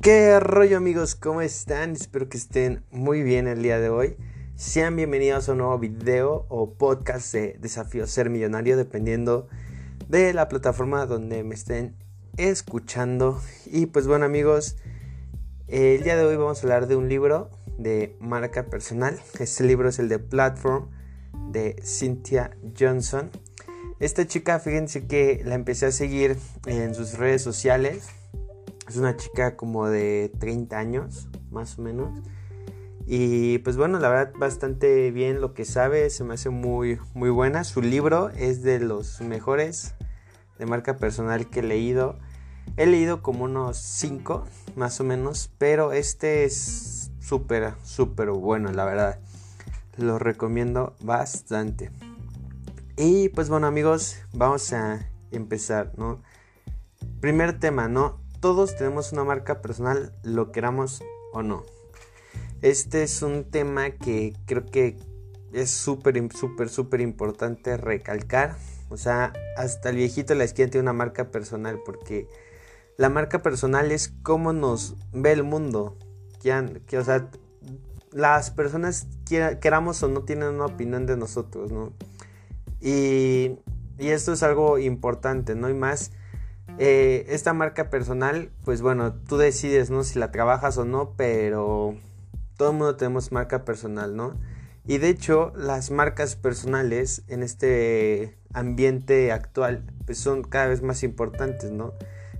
[0.00, 1.16] ¿Qué rollo amigos?
[1.16, 1.90] ¿Cómo están?
[1.90, 4.16] Espero que estén muy bien el día de hoy.
[4.54, 9.48] Sean bienvenidos a un nuevo video o podcast de Desafío Ser Millonario, dependiendo
[10.08, 11.96] de la plataforma donde me estén
[12.36, 13.42] escuchando.
[13.66, 14.76] Y pues bueno amigos,
[15.66, 19.18] el día de hoy vamos a hablar de un libro de marca personal.
[19.40, 20.90] Este libro es el de Platform
[21.50, 23.32] de Cynthia Johnson.
[23.98, 26.36] Esta chica, fíjense que la empecé a seguir
[26.66, 28.10] en sus redes sociales.
[28.88, 32.18] Es una chica como de 30 años, más o menos.
[33.06, 37.28] Y pues bueno, la verdad bastante bien lo que sabe, se me hace muy muy
[37.28, 37.64] buena.
[37.64, 39.94] Su libro es de los mejores
[40.58, 42.18] de marca personal que he leído.
[42.76, 44.44] He leído como unos 5
[44.76, 49.20] más o menos, pero este es súper súper bueno, la verdad.
[49.98, 51.90] Lo recomiendo bastante.
[52.96, 56.22] Y pues bueno amigos, vamos a empezar, ¿no?
[57.20, 58.27] Primer tema, ¿no?
[58.40, 61.64] Todos tenemos una marca personal, lo queramos o no.
[62.62, 64.96] Este es un tema que creo que
[65.52, 68.56] es súper, súper, súper importante recalcar.
[68.90, 72.28] O sea, hasta el viejito de la esquina tiene una marca personal porque
[72.96, 75.96] la marca personal es cómo nos ve el mundo.
[76.38, 77.30] O sea,
[78.12, 79.06] las personas
[79.60, 81.92] queramos o no tienen una opinión de nosotros, ¿no?
[82.80, 83.58] Y,
[83.98, 85.68] esto es algo importante, ¿no?
[85.68, 86.12] Y más,
[86.78, 90.04] eh, esta marca personal, pues bueno, tú decides, ¿no?
[90.04, 91.96] Si la trabajas o no, pero
[92.56, 94.34] todo el mundo tenemos marca personal, ¿no?
[94.86, 101.02] Y de hecho, las marcas personales en este ambiente actual, pues son cada vez más
[101.02, 101.92] importantes, ¿no?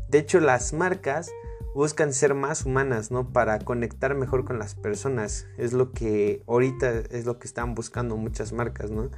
[0.08, 1.30] De hecho, las marcas
[1.74, 3.32] buscan ser más humanas, ¿no?
[3.32, 5.46] Para conectar mejor con las personas.
[5.58, 9.10] Es lo que ahorita es lo que están buscando muchas marcas, ¿no?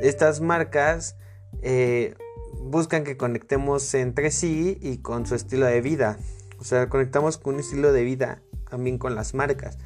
[0.00, 1.16] Estas marcas
[1.62, 2.14] eh,
[2.60, 6.18] buscan que conectemos entre sí y con su estilo de vida.
[6.58, 9.78] O sea, conectamos con un estilo de vida también con las marcas.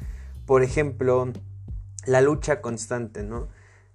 [0.45, 1.31] Por ejemplo,
[2.05, 3.47] la lucha constante, ¿no?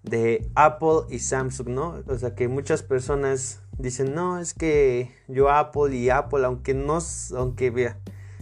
[0.02, 2.02] De Apple y Samsung, ¿no?
[2.06, 6.98] O sea, que muchas personas dicen, no, es que yo Apple y Apple, aunque no,
[7.36, 7.98] aunque vea,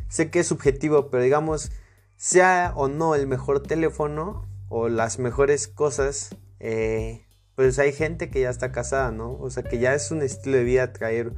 [0.09, 1.70] sé que es subjetivo, pero digamos,
[2.16, 8.40] sea o no el mejor teléfono o las mejores cosas, eh, pues hay gente que
[8.40, 9.34] ya está casada, ¿no?
[9.34, 11.32] O sea, que ya es un estilo de vida traer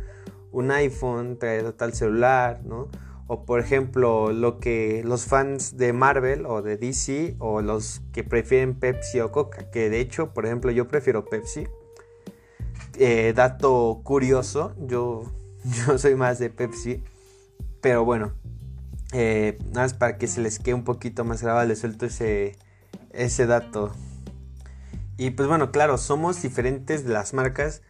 [0.52, 2.88] un iPhone, traer tal celular, ¿no?
[3.26, 8.22] O por ejemplo, lo que los fans de Marvel o de DC o los que
[8.22, 11.66] prefieren Pepsi o Coca, que de hecho, por ejemplo, yo prefiero Pepsi.
[12.98, 15.32] Eh, dato curioso, yo,
[15.64, 17.02] yo soy más de Pepsi,
[17.80, 18.32] pero bueno,
[19.12, 22.56] eh, nada más para que se les quede un poquito más grabado, les suelto ese,
[23.12, 23.92] ese dato
[25.16, 27.82] y pues bueno, claro, somos diferentes de las marcas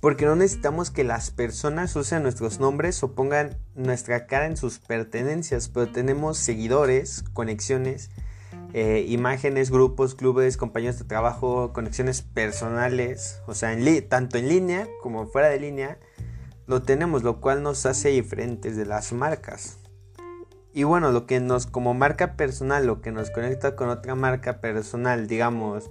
[0.00, 4.78] porque no necesitamos que las personas usen nuestros nombres o pongan nuestra cara en sus
[4.78, 8.10] pertenencias, pero tenemos seguidores, conexiones,
[8.72, 13.76] eh, imágenes, grupos, clubes, compañeros de trabajo, conexiones personales, o sea,
[14.08, 15.98] tanto en línea como fuera de línea,
[16.66, 19.78] lo tenemos, lo cual nos hace diferentes de las marcas.
[20.72, 24.60] Y bueno, lo que nos como marca personal, lo que nos conecta con otra marca
[24.60, 25.90] personal, digamos,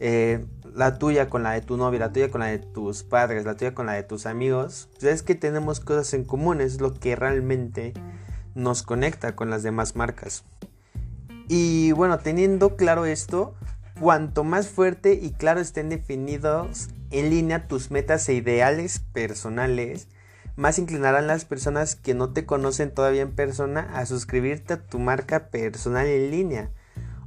[0.00, 3.44] eh, la tuya con la de tu novia, la tuya con la de tus padres,
[3.44, 6.94] la tuya con la de tus amigos, es que tenemos cosas en común, es lo
[6.94, 7.94] que realmente
[8.54, 10.44] nos conecta con las demás marcas.
[11.48, 13.54] Y bueno, teniendo claro esto,
[14.00, 20.08] cuanto más fuerte y claro estén definidos en línea tus metas e ideales personales,
[20.56, 24.98] más inclinarán las personas que no te conocen todavía en persona a suscribirte a tu
[24.98, 26.70] marca personal en línea.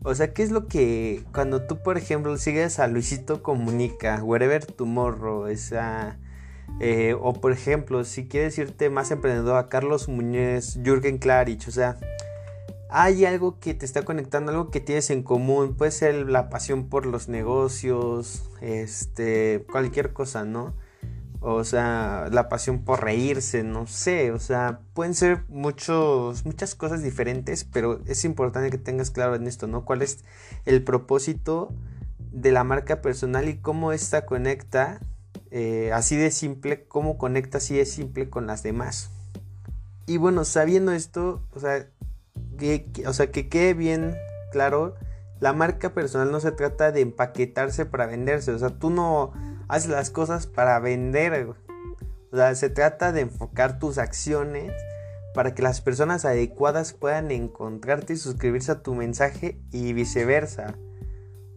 [0.03, 4.65] O sea, ¿qué es lo que cuando tú, por ejemplo, sigues a Luisito Comunica, Wherever
[4.65, 6.17] Tomorrow, esa...
[6.79, 11.71] Eh, o por ejemplo, si quieres irte más emprendedor a Carlos Muñoz, Jürgen Klarich, o
[11.71, 11.97] sea,
[12.89, 16.87] hay algo que te está conectando, algo que tienes en común, puede ser la pasión
[16.87, 20.73] por los negocios, este, cualquier cosa, ¿no?
[21.41, 27.01] O sea, la pasión por reírse, no sé, o sea, pueden ser muchos, muchas cosas
[27.01, 29.85] diferentes, pero es importante que tengas claro en esto, ¿no?
[29.85, 30.25] ¿Cuál es
[30.65, 31.73] el propósito
[32.31, 34.99] de la marca personal y cómo esta conecta,
[35.51, 39.09] eh, así de simple, cómo conecta así de simple con las demás?
[40.07, 41.87] Y bueno, sabiendo esto, o sea,
[42.57, 44.17] que, o sea, que quede bien
[44.51, 44.95] claro,
[45.39, 49.31] la marca personal no se trata de empaquetarse para venderse, o sea, tú no
[49.69, 51.55] haz las cosas para vender.
[52.31, 54.73] O sea, se trata de enfocar tus acciones
[55.33, 60.75] para que las personas adecuadas puedan encontrarte y suscribirse a tu mensaje y viceversa.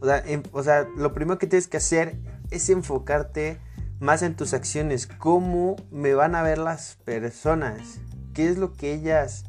[0.00, 0.22] O sea,
[0.52, 2.16] o sea, lo primero que tienes que hacer
[2.50, 3.58] es enfocarte
[3.98, 5.08] más en tus acciones.
[5.08, 7.98] ¿Cómo me van a ver las personas?
[8.34, 9.44] ¿Qué es lo que ellas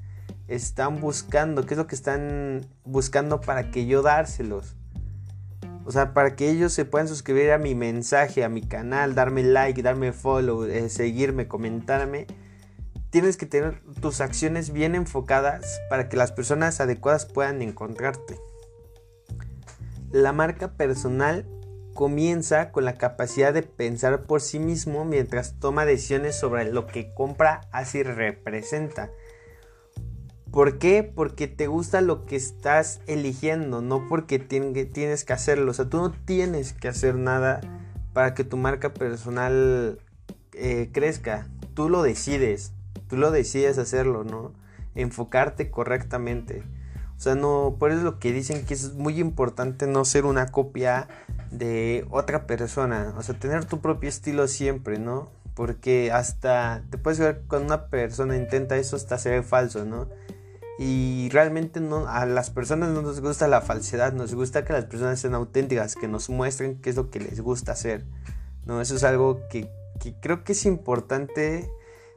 [0.48, 4.76] están buscando, qué es lo que están buscando para que yo dárselos.
[5.86, 9.44] O sea, para que ellos se puedan suscribir a mi mensaje, a mi canal, darme
[9.44, 12.28] like, darme follow, eh, seguirme, comentarme.
[13.10, 18.40] Tienes que tener tus acciones bien enfocadas para que las personas adecuadas puedan encontrarte.
[20.12, 21.46] La marca personal
[21.94, 27.14] comienza con la capacidad de pensar por sí mismo mientras toma decisiones sobre lo que
[27.14, 29.12] compra, así representa.
[30.54, 31.02] ¿Por qué?
[31.02, 35.72] Porque te gusta lo que estás eligiendo, no porque tienes que hacerlo.
[35.72, 37.60] O sea, tú no tienes que hacer nada
[38.14, 39.98] para que tu marca personal
[40.52, 41.48] eh, crezca.
[41.74, 42.72] Tú lo decides,
[43.10, 44.54] tú lo decides hacerlo, ¿no?
[44.94, 46.62] Enfocarte correctamente.
[47.18, 50.26] O sea, no, por eso es lo que dicen que es muy importante no ser
[50.26, 51.08] una copia
[51.50, 53.16] de otra persona.
[53.18, 55.32] O sea, tener tu propio estilo siempre, ¿no?
[55.56, 60.08] Porque hasta te puedes ver cuando una persona intenta eso hasta se ve falso, ¿no?
[60.86, 64.84] Y realmente no, a las personas no nos gusta la falsedad, nos gusta que las
[64.84, 68.04] personas sean auténticas, que nos muestren qué es lo que les gusta hacer.
[68.66, 68.82] ¿no?
[68.82, 69.70] Eso es algo que,
[70.20, 71.72] creo que es importante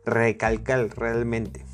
[0.05, 1.65] recalcar realmente.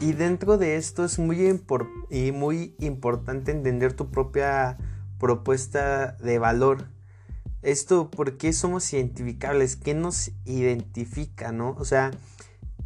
[0.00, 1.60] Y dentro de esto es muy,
[2.08, 4.78] y muy importante entender tu propia
[5.18, 6.86] propuesta de valor.
[7.60, 9.76] Esto, ¿por qué somos identificables?
[9.76, 11.76] ¿Qué nos identifica, no?
[11.78, 12.10] O sea,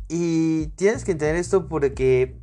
[0.09, 2.43] y tienes que entender esto porque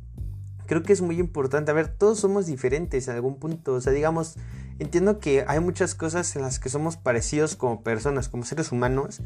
[0.72, 1.70] creo que es muy importante.
[1.70, 3.74] A ver, todos somos diferentes en algún punto.
[3.74, 4.36] O sea, digamos,
[4.78, 9.20] entiendo que hay muchas cosas en las que somos parecidos como personas, como seres humanos.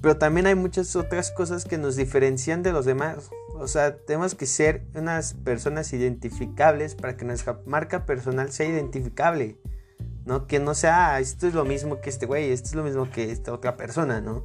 [0.00, 3.30] Pero también hay muchas otras cosas que nos diferencian de los demás.
[3.54, 9.58] O sea, tenemos que ser unas personas identificables para que nuestra marca personal sea identificable.
[10.24, 10.46] ¿No?
[10.46, 13.10] Que no sea, ah, esto es lo mismo que este güey, esto es lo mismo
[13.10, 14.44] que esta otra persona, ¿no?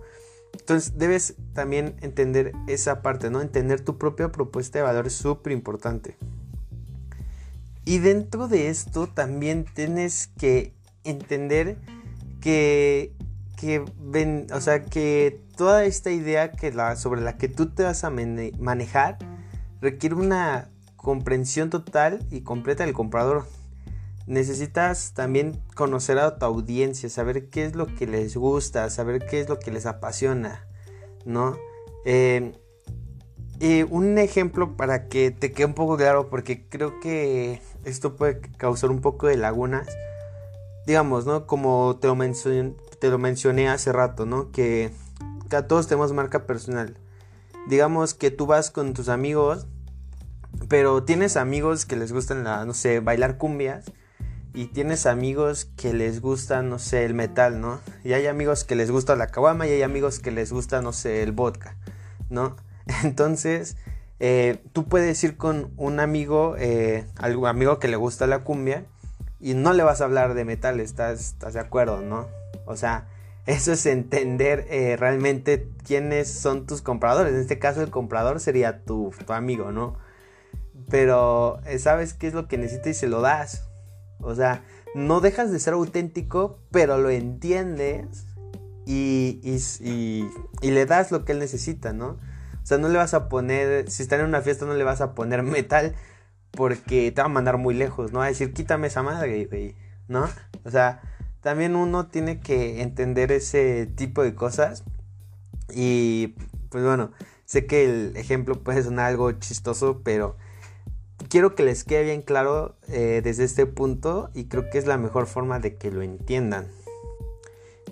[0.53, 3.41] Entonces debes también entender esa parte, ¿no?
[3.41, 6.17] Entender tu propia propuesta de valor es súper importante.
[7.85, 11.77] Y dentro de esto también tienes que entender
[12.39, 13.13] que,
[13.57, 13.83] que,
[14.53, 18.09] o sea, que toda esta idea que la, sobre la que tú te vas a
[18.09, 19.17] manejar
[19.81, 23.47] requiere una comprensión total y completa del comprador
[24.27, 29.39] necesitas también conocer a tu audiencia, saber qué es lo que les gusta, saber qué
[29.39, 30.67] es lo que les apasiona,
[31.25, 31.57] ¿no?
[32.05, 32.53] Eh,
[33.59, 38.41] y un ejemplo para que te quede un poco claro, porque creo que esto puede
[38.57, 39.87] causar un poco de lagunas.
[40.87, 41.45] Digamos, ¿no?
[41.45, 44.51] Como te lo, mencioné, te lo mencioné hace rato, ¿no?
[44.51, 44.91] Que,
[45.47, 46.97] que todos tenemos marca personal.
[47.67, 49.67] Digamos que tú vas con tus amigos,
[50.67, 53.85] pero tienes amigos que les gustan, no sé, bailar cumbias
[54.53, 57.79] y tienes amigos que les gusta, no sé, el metal, ¿no?
[58.03, 60.91] Y hay amigos que les gusta la caguama y hay amigos que les gusta, no
[60.91, 61.77] sé, el vodka,
[62.29, 62.57] ¿no?
[63.03, 63.77] Entonces,
[64.19, 68.85] eh, tú puedes ir con un amigo, eh, algún amigo que le gusta la cumbia
[69.39, 72.27] y no le vas a hablar de metal, ¿estás, de acuerdo, no?
[72.65, 73.07] O sea,
[73.45, 77.33] eso es entender eh, realmente quiénes son tus compradores.
[77.33, 79.95] En este caso, el comprador sería tu, tu amigo, ¿no?
[80.89, 83.70] Pero sabes qué es lo que necesita y se lo das.
[84.21, 84.63] O sea,
[84.95, 88.25] no dejas de ser auténtico, pero lo entiendes
[88.85, 92.19] y, y, le das lo que él necesita, ¿no?
[92.61, 95.01] O sea, no le vas a poner, si está en una fiesta, no le vas
[95.01, 95.95] a poner metal
[96.51, 98.19] porque te va a mandar muy lejos, ¿no?
[98.19, 99.75] Va a decir, quítame esa madre, güey,
[100.07, 100.27] ¿no?
[100.65, 101.01] O sea,
[101.41, 104.83] también uno tiene que entender ese tipo de cosas.
[105.73, 106.35] Y
[106.69, 107.11] pues bueno,
[107.45, 110.37] sé que el ejemplo puede sonar algo chistoso, pero
[111.29, 114.97] quiero que les quede bien claro eh, desde este punto y creo que es la
[114.97, 116.67] mejor forma de que lo entiendan.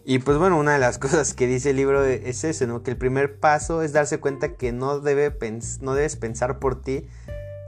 [0.06, 2.84] Y pues bueno, una de las cosas que dice el libro es eso, ¿no?
[2.84, 5.36] Que el primer paso es darse cuenta que no, debe
[5.82, 7.08] no debes pensar por ti,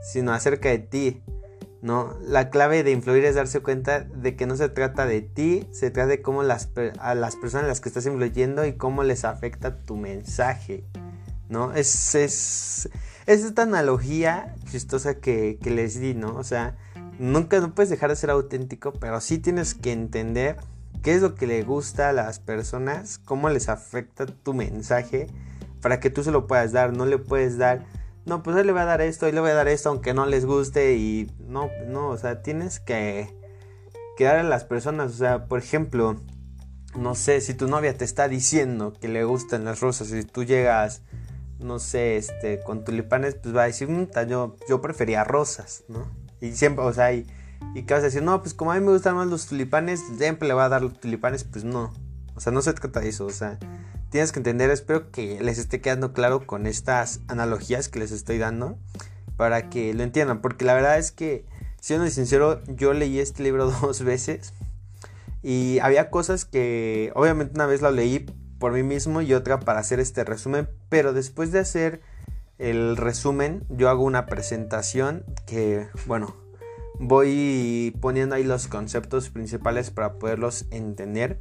[0.02, 1.22] sino acerca de ti,
[1.82, 2.16] ¿no?
[2.20, 5.90] La clave de influir es darse cuenta de que no se trata de ti, se
[5.90, 9.24] trata de cómo las, a las personas a las que estás influyendo y cómo les
[9.24, 10.84] afecta tu mensaje,
[11.48, 11.72] ¿no?
[11.72, 12.88] Es, es,
[13.26, 16.34] es esta analogía chistosa que, les di, ¿no?
[16.36, 16.76] O sea,
[17.18, 20.56] nunca no puedes dejar de ser auténtico, pero sí tienes que entender
[21.02, 25.28] qué es lo que le gusta a las personas, cómo les afecta tu mensaje,
[25.80, 26.96] para que tú se lo puedas dar.
[26.96, 27.84] No le puedes dar,
[28.24, 30.14] no, pues hoy le voy a dar esto, hoy le voy a dar esto, aunque
[30.14, 33.36] no les guste, y no, no, o sea, tienes que,
[34.16, 36.16] que dar a las personas, o sea, por ejemplo,
[36.96, 40.44] no sé, si tu novia te está diciendo que le gustan las rosas y tú
[40.44, 41.02] llegas
[41.62, 46.06] no sé, este, con tulipanes, pues va a decir, mm, yo, yo prefería rosas, ¿no?
[46.40, 47.26] Y siempre, o sea, y,
[47.74, 50.02] y que vas a decir, no, pues como a mí me gustan más los tulipanes,
[50.18, 51.92] siempre le va a dar los tulipanes, pues no.
[52.34, 53.58] O sea, no se trata de eso, o sea,
[54.12, 58.38] tienes que entender, espero que les esté quedando claro con estas analogías que les estoy
[58.38, 58.78] dando,
[59.36, 60.40] para que lo entiendan.
[60.40, 61.46] Porque la verdad es que,
[61.80, 64.52] siendo sincero, yo leí este libro dos veces.
[65.42, 68.26] Y había cosas que, obviamente, una vez lo leí
[68.58, 70.68] por mí mismo y otra para hacer este resumen.
[70.92, 72.02] Pero después de hacer
[72.58, 76.36] el resumen, yo hago una presentación que, bueno,
[77.00, 81.38] voy poniendo ahí los conceptos principales para poderlos entender.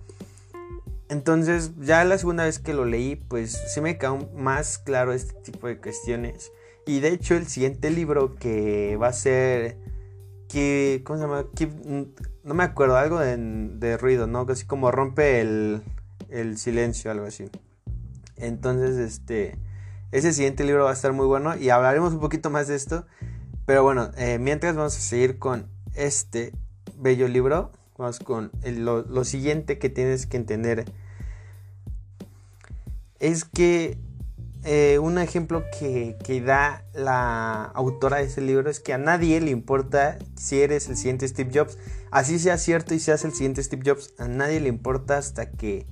[1.09, 5.33] Entonces, ya la segunda vez que lo leí, pues sí me quedó más claro este
[5.41, 6.53] tipo de cuestiones.
[6.85, 9.79] Y de hecho, el siguiente libro que va a ser.
[11.03, 11.45] ¿Cómo se llama?
[12.45, 14.47] no me acuerdo, algo de, ruido, ¿no?
[14.47, 17.51] Así como rompe el silencio, algo así.
[18.41, 19.57] Entonces, este.
[20.11, 23.05] Ese siguiente libro va a estar muy bueno y hablaremos un poquito más de esto.
[23.65, 26.51] Pero bueno, eh, mientras vamos a seguir con este
[26.97, 27.71] bello libro.
[27.97, 30.85] Vamos con lo, siguiente que tienes que entender.
[33.19, 33.99] Es que
[34.63, 39.39] eh, un ejemplo que, que, da la autora de ese libro es que a nadie
[39.39, 41.77] le importa si eres el siguiente Steve Jobs.
[42.09, 45.85] Así sea cierto y seas el siguiente Steve Jobs, a nadie le importa hasta que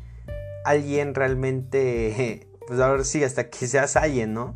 [0.69, 4.55] alguien realmente, pues ahora sí, hasta que seas alguien, ¿no?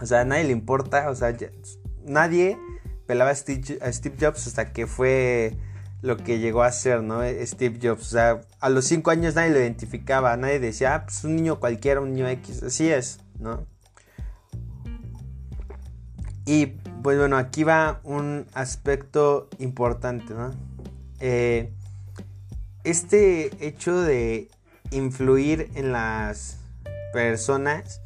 [0.00, 1.36] O sea, a nadie le importa, o sea,
[2.04, 2.58] nadie
[3.06, 5.56] pelaba a Steve, Jobs hasta que fue
[6.02, 7.20] lo que llegó a ser, ¿no?
[7.44, 8.02] Steve Jobs.
[8.02, 11.58] O sea, a los 5 años nadie lo identificaba, nadie decía, ah, pues un niño
[11.58, 12.62] cualquiera, un niño X.
[12.62, 13.66] Así es, ¿no?
[16.44, 16.66] Y
[17.02, 20.52] pues bueno, aquí va un aspecto importante, ¿no?
[21.18, 21.72] Eh,
[22.84, 24.50] este hecho de
[24.90, 26.58] influir en las
[27.12, 28.00] personas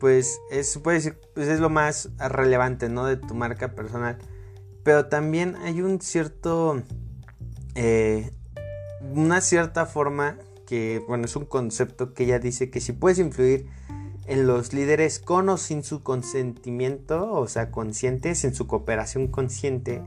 [0.00, 3.04] pues es, pues es lo más relevante, ¿no?
[3.04, 4.18] De tu marca personal.
[4.82, 6.82] Pero también hay un cierto,
[7.74, 8.30] eh,
[9.14, 13.68] una cierta forma que, bueno, es un concepto que ella dice que si puedes influir
[14.26, 20.02] en los líderes con o sin su consentimiento, o sea, conscientes, en su cooperación consciente,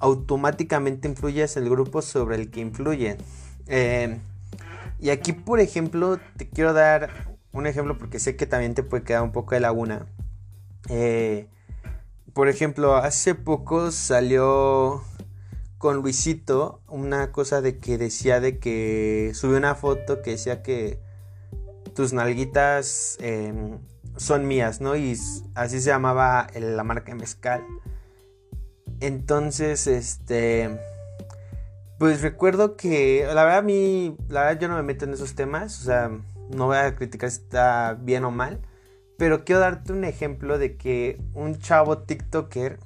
[0.00, 3.18] automáticamente influyes el grupo sobre el que influyen.
[3.68, 4.18] Eh,
[5.00, 9.02] y aquí, por ejemplo, te quiero dar un ejemplo porque sé que también te puede
[9.02, 10.06] quedar un poco de laguna.
[10.88, 11.48] Eh,
[12.32, 15.02] por ejemplo, hace poco salió
[15.78, 21.00] con Luisito una cosa de que decía de que subió una foto que decía que
[21.94, 23.78] tus nalguitas em,
[24.16, 24.96] son mías, ¿no?
[24.96, 25.16] Y
[25.54, 27.64] así se llamaba la marca Mezcal.
[29.00, 30.78] Entonces, este...
[32.00, 35.34] Pues recuerdo que, la verdad a mí, la verdad yo no me meto en esos
[35.34, 36.10] temas, o sea,
[36.48, 38.58] no voy a criticar si está bien o mal,
[39.18, 42.78] pero quiero darte un ejemplo de que un chavo TikToker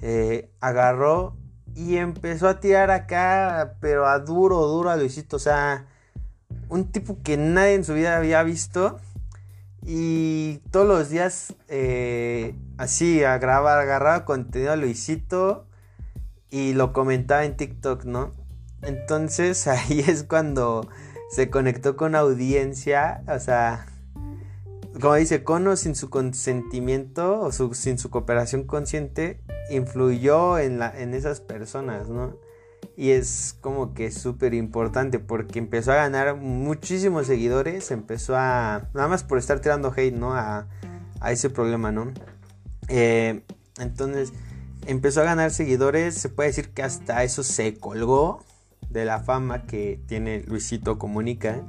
[0.00, 1.36] eh, agarró
[1.74, 5.86] y empezó a tirar acá, pero a duro, duro a Luisito, o sea,
[6.68, 9.00] un tipo que nadie en su vida había visto.
[9.84, 15.66] Y todos los días eh, así a grabar, agarraba contenido a Luisito
[16.50, 18.34] y lo comentaba en TikTok, ¿no?
[18.82, 20.88] Entonces ahí es cuando
[21.30, 23.86] se conectó con audiencia, o sea,
[25.00, 29.40] como dice, con sin su consentimiento o sin su cooperación consciente,
[29.70, 32.36] influyó en, en esas personas, ¿no?
[32.96, 39.08] Y es como que súper importante porque empezó a ganar muchísimos seguidores, empezó a, nada
[39.08, 40.34] más por estar tirando hate, ¿no?
[40.34, 40.66] A,
[41.20, 42.12] a ese problema, ¿no?
[42.88, 43.42] Eh,
[43.78, 44.32] entonces,
[44.90, 48.44] empezó a ganar seguidores, se puede decir que hasta eso se colgó
[48.88, 51.62] de la fama que tiene Luisito Comunica.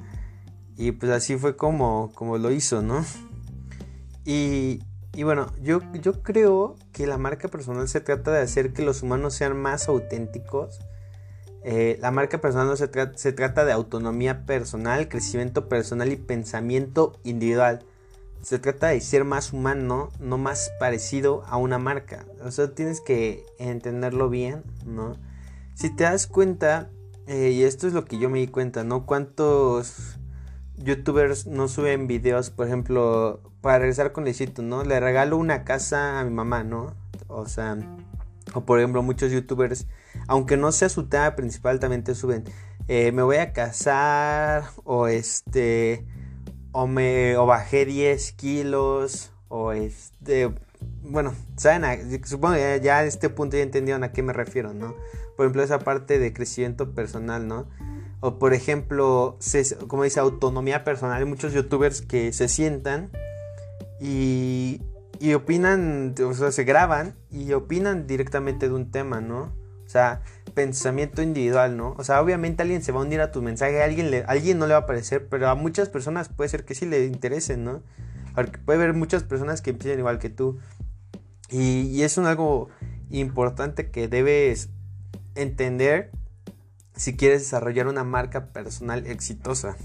[0.78, 3.06] Y pues así fue como, como lo hizo, ¿no?
[4.26, 4.82] Y,
[5.14, 9.04] y bueno, yo, yo creo que la marca personal se trata de hacer que los
[9.04, 10.80] humanos sean más auténticos.
[11.64, 17.86] Eh, la marca personal se, se trata de autonomía personal, crecimiento personal y pensamiento individual.
[18.42, 22.26] Se trata de ser más humano, no más parecido a una marca.
[22.44, 25.16] O sea, tienes que entenderlo bien, ¿no?
[25.76, 26.90] Si te das cuenta,
[27.28, 29.06] eh, y esto es lo que yo me di cuenta, ¿no?
[29.06, 30.18] ¿Cuántos
[30.76, 34.84] youtubers no suben videos, por ejemplo, para regresar con Luisito, ¿no?
[34.84, 36.96] Le regalo una casa a mi mamá, ¿no?
[37.28, 37.78] O sea,
[38.54, 39.88] o por ejemplo, muchos youtubers,
[40.28, 42.44] aunque no sea su tema principal, también te suben.
[42.88, 46.06] Eh, me voy a casar, o este,
[46.72, 50.54] o me, o bajé 10 kilos, o este,
[51.04, 54.96] bueno, saben, supongo que ya a este punto ya entendieron a qué me refiero, ¿no?
[55.36, 57.68] Por ejemplo, esa parte de crecimiento personal, ¿no?
[58.20, 59.38] O por ejemplo,
[59.88, 61.18] como dice, autonomía personal.
[61.18, 63.10] Hay muchos youtubers que se sientan
[64.00, 64.82] y,
[65.20, 69.54] y opinan, o sea, se graban y opinan directamente de un tema, ¿no?
[69.86, 70.22] O sea,
[70.54, 71.96] pensamiento individual, ¿no?
[71.98, 74.74] O sea, obviamente alguien se va a unir a tu mensaje, alguien, alguien no le
[74.74, 77.82] va a parecer, pero a muchas personas puede ser que sí le interesen, ¿no?
[78.36, 80.60] Porque puede haber muchas personas que empiecen igual que tú.
[81.50, 82.70] Y, y es un algo
[83.10, 84.70] importante que debes
[85.36, 86.12] entender
[86.96, 89.76] si quieres desarrollar una marca personal exitosa.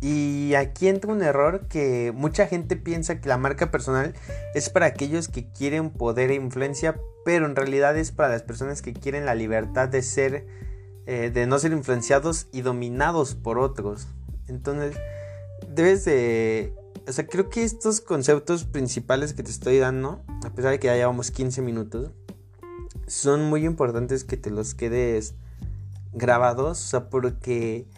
[0.00, 4.14] Y aquí entra un error que mucha gente piensa que la marca personal
[4.54, 8.82] es para aquellos que quieren poder e influencia, pero en realidad es para las personas
[8.82, 10.46] que quieren la libertad de ser,
[11.06, 14.06] eh, de no ser influenciados y dominados por otros.
[14.46, 14.96] Entonces,
[15.68, 16.72] debes de,
[17.04, 20.86] o sea, creo que estos conceptos principales que te estoy dando, a pesar de que
[20.86, 22.12] ya llevamos 15 minutos,
[23.08, 25.34] son muy importantes que te los quedes
[26.12, 27.88] grabados, o sea, porque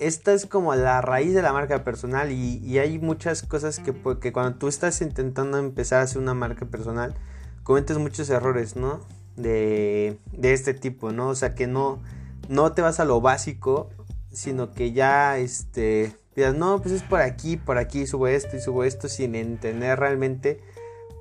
[0.00, 4.32] esta es como la raíz de la marca personal y, hay muchas cosas que, que,
[4.32, 7.14] cuando tú estás intentando empezar a hacer una marca personal,
[7.64, 9.00] cometes muchos errores, ¿no?
[9.36, 11.28] De, de este tipo, ¿no?
[11.28, 12.00] O sea, que no,
[12.48, 13.90] no te vas a lo básico,
[14.30, 18.60] sino que ya, este, digas, no, pues es por aquí, por aquí, subo esto y
[18.60, 20.60] subo esto sin entender realmente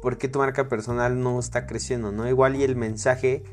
[0.01, 2.27] por qué tu marca personal no está creciendo, ¿no?
[2.27, 3.43] Igual y el mensaje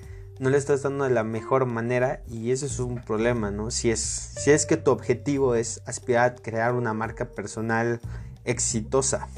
[0.40, 3.70] no le estás dando de la mejor manera y eso es un problema, ¿no?
[3.70, 8.00] Si es, si es que tu objetivo es aspirar a crear una marca personal
[8.44, 9.28] exitosa.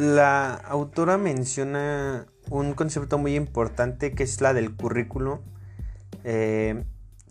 [0.00, 5.42] La autora menciona un concepto muy importante que es la del currículo.
[6.24, 6.84] Eh,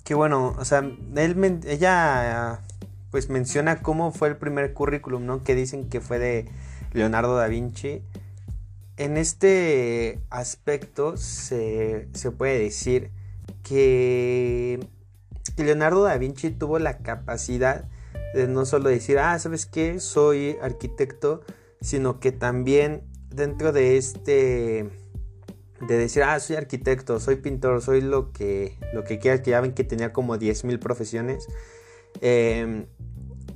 [0.03, 0.83] que bueno, o sea,
[1.15, 2.61] ella
[3.11, 5.43] pues menciona cómo fue el primer currículum, ¿no?
[5.43, 6.45] Que dicen que fue de
[6.93, 8.03] Leonardo da Vinci
[8.99, 13.11] en este aspecto se, puede decir
[13.63, 14.85] que
[15.55, 17.85] Leonardo da Vinci tuvo la capacidad
[18.33, 20.01] de no solo decir, ah, ¿sabes qué?
[20.01, 21.41] Soy arquitecto,
[21.81, 24.89] sino que también dentro de este,
[25.87, 29.61] de decir, ah, soy arquitecto, soy pintor, soy lo que, lo que quieras, que ya
[29.61, 31.47] ven que tenía como 10.000 profesiones.
[32.21, 32.85] Eh,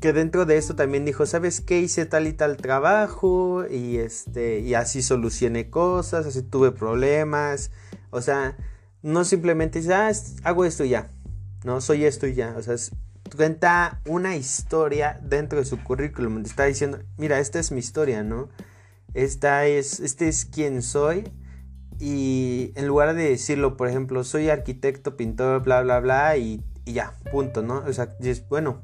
[0.03, 1.79] que dentro de esto también dijo, ¿sabes qué?
[1.79, 7.71] Hice tal y tal trabajo y este y así solucioné cosas, así tuve problemas,
[8.09, 8.57] o sea,
[9.01, 10.11] no simplemente dice, ah,
[10.43, 11.09] hago esto y ya,
[11.63, 12.75] no, soy esto y ya, o sea,
[13.35, 18.49] cuenta una historia dentro de su currículum, está diciendo, mira, esta es mi historia, ¿no?
[19.13, 21.31] Esta es, este es quien soy
[21.99, 26.93] y en lugar de decirlo, por ejemplo, soy arquitecto, pintor, bla, bla, bla, y, y
[26.93, 27.83] ya, punto, ¿no?
[27.87, 28.81] O sea, es, bueno,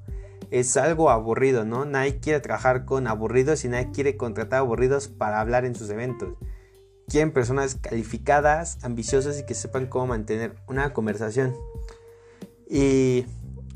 [0.52, 1.86] es algo aburrido, ¿no?
[1.86, 6.30] Nadie quiere trabajar con aburridos y nadie quiere contratar aburridos para hablar en sus eventos.
[7.08, 11.56] Quieren personas calificadas, ambiciosas y que sepan cómo mantener una conversación.
[12.70, 13.26] Y,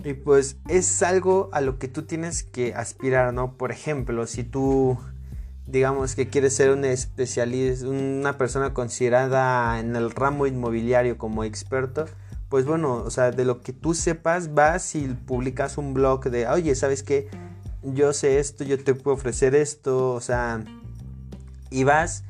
[0.03, 3.57] y pues es algo a lo que tú tienes que aspirar, ¿no?
[3.57, 4.97] Por ejemplo, si tú
[5.65, 12.05] digamos que quieres ser un especialista, una persona considerada en el ramo inmobiliario como experto,
[12.49, 16.47] pues bueno, o sea, de lo que tú sepas, vas y publicas un blog de,
[16.47, 17.29] oye, ¿sabes qué?
[17.81, 20.63] Yo sé esto, yo te puedo ofrecer esto, o sea,
[21.69, 22.23] y vas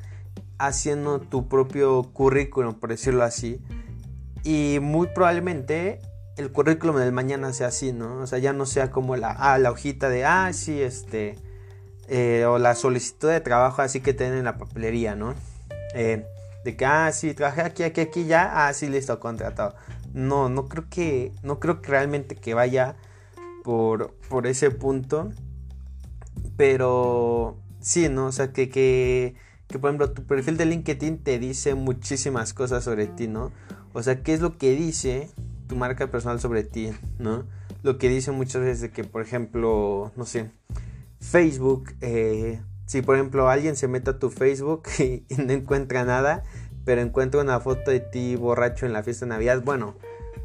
[0.58, 3.60] haciendo tu propio currículum, por decirlo así.
[4.44, 6.00] Y muy probablemente
[6.36, 8.18] el currículum del mañana sea así, ¿no?
[8.18, 11.36] O sea, ya no sea como la, ah, la hojita de, ah, sí, este,
[12.08, 15.34] eh, o la solicitud de trabajo así que tienen en la papelería, ¿no?
[15.94, 16.26] Eh,
[16.64, 19.74] de que, ah, sí, trabajé aquí, aquí, aquí, ya, ah, sí, listo, contratado
[20.14, 22.96] no, no creo que, no creo que realmente que vaya
[23.64, 25.30] por, por ese punto.
[26.56, 28.26] Pero sí, ¿no?
[28.26, 29.34] O sea, que, que,
[29.66, 33.52] que por ejemplo tu perfil de LinkedIn te dice muchísimas cosas sobre ti, ¿no?
[33.92, 35.30] O sea, ¿qué es lo que dice
[35.66, 37.44] tu marca personal sobre ti, ¿no?
[37.82, 40.50] Lo que dice muchas veces de que, por ejemplo, no sé,
[41.20, 46.44] Facebook, eh, si por ejemplo alguien se mete a tu Facebook y no encuentra nada,
[46.84, 49.96] pero encuentro una foto de ti borracho en la fiesta de Navidad, bueno,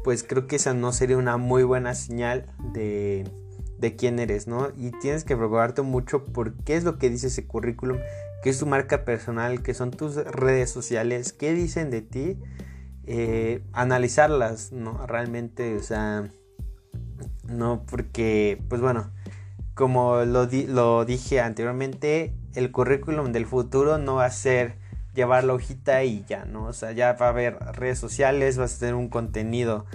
[0.04, 3.28] pues creo que esa no sería una muy buena señal de,
[3.78, 4.68] de quién eres, ¿no?
[4.76, 7.98] Y tienes que preocuparte mucho por qué es lo que dice ese currículum,
[8.42, 12.38] qué es tu marca personal, qué son tus redes sociales, qué dicen de ti,
[13.12, 15.04] eh, analizarlas, ¿no?
[15.04, 16.28] Realmente, o sea,
[17.42, 19.10] no porque, pues bueno,
[19.74, 24.76] como lo, dije anteriormente, el currículum del futuro no va a ser
[25.12, 26.66] llevar la hojita y ya, ¿no?
[26.66, 29.86] O sea, ya va a haber redes sociales, vas a tener un contenido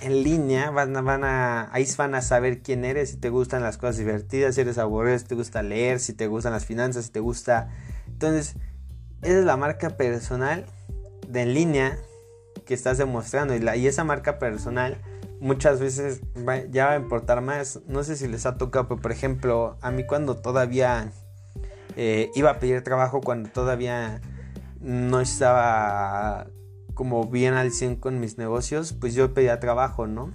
[0.00, 3.62] en línea, van a, van a, ahí van a saber quién eres, si te gustan
[3.62, 7.04] las cosas divertidas, si eres aburrido, si te gusta leer, si te gustan las finanzas,
[7.04, 7.68] si te gusta...
[8.06, 8.56] Entonces,
[9.20, 10.64] esa es la marca personal
[11.28, 11.98] de en línea
[12.70, 14.96] que estás demostrando y, la, y esa marca personal
[15.40, 16.20] muchas veces
[16.70, 17.80] ya va a importar más.
[17.88, 21.10] No sé si les ha tocado, pero por ejemplo, a mí cuando todavía
[21.96, 24.20] eh, iba a pedir trabajo, cuando todavía
[24.78, 26.46] no estaba
[26.94, 30.30] como bien al 100 con mis negocios, pues yo pedía trabajo, ¿no?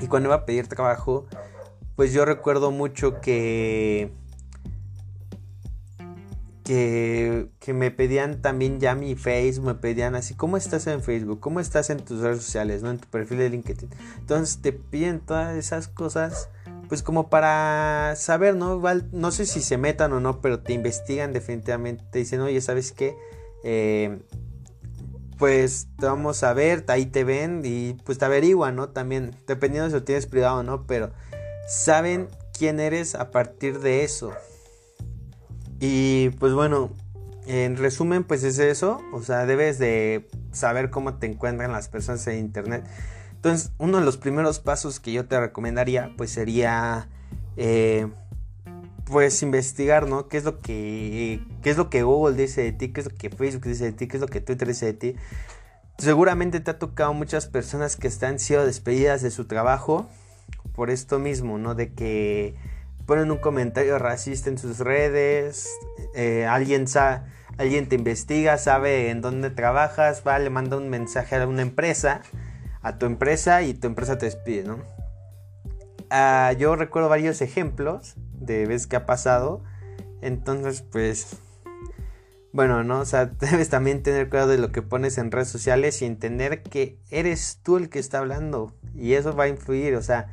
[0.00, 1.28] Y cuando iba a pedir trabajo,
[1.94, 4.10] pues yo recuerdo mucho que
[6.66, 11.38] que, que, me pedían también ya mi Facebook, me pedían así, ¿cómo estás en Facebook?
[11.38, 12.82] ¿Cómo estás en tus redes sociales?
[12.82, 12.90] ¿no?
[12.90, 13.88] En tu perfil de LinkedIn.
[14.18, 16.48] Entonces te piden todas esas cosas,
[16.88, 18.82] pues como para saber, ¿no?
[19.12, 22.02] no sé si se metan o no, pero te investigan definitivamente.
[22.10, 23.16] Te dicen, oye, ¿sabes qué?
[23.62, 24.18] Eh,
[25.38, 28.88] pues te vamos a ver, ahí te ven y pues te averiguan, ¿no?
[28.88, 31.12] También, dependiendo si lo tienes privado o no, pero
[31.68, 32.26] saben
[32.58, 34.32] quién eres a partir de eso.
[35.80, 36.90] Y pues bueno,
[37.46, 42.26] en resumen pues es eso, o sea, debes de saber cómo te encuentran las personas
[42.26, 42.84] en internet.
[43.34, 47.08] Entonces, uno de los primeros pasos que yo te recomendaría pues sería
[47.56, 48.08] eh,
[49.04, 50.28] pues investigar, ¿no?
[50.28, 53.16] ¿Qué es lo que qué es lo que Google dice de ti, qué es lo
[53.16, 55.16] que Facebook dice de ti, qué es lo que Twitter dice de ti.
[55.98, 60.08] Seguramente te ha tocado muchas personas que están sido despedidas de su trabajo
[60.74, 61.74] por esto mismo, ¿no?
[61.74, 62.54] De que
[63.06, 65.70] ponen un comentario racista en sus redes,
[66.14, 66.86] eh, alguien,
[67.56, 72.22] alguien te investiga, sabe en dónde trabajas, va, le manda un mensaje a una empresa,
[72.82, 74.78] a tu empresa y tu empresa te despide, ¿no?
[76.10, 79.62] Ah, yo recuerdo varios ejemplos de veces que ha pasado,
[80.20, 81.38] entonces pues...
[82.52, 83.00] Bueno, ¿no?
[83.00, 86.62] O sea, debes también tener cuidado de lo que pones en redes sociales y entender
[86.62, 88.72] que eres tú el que está hablando.
[88.94, 90.32] Y eso va a influir, o sea,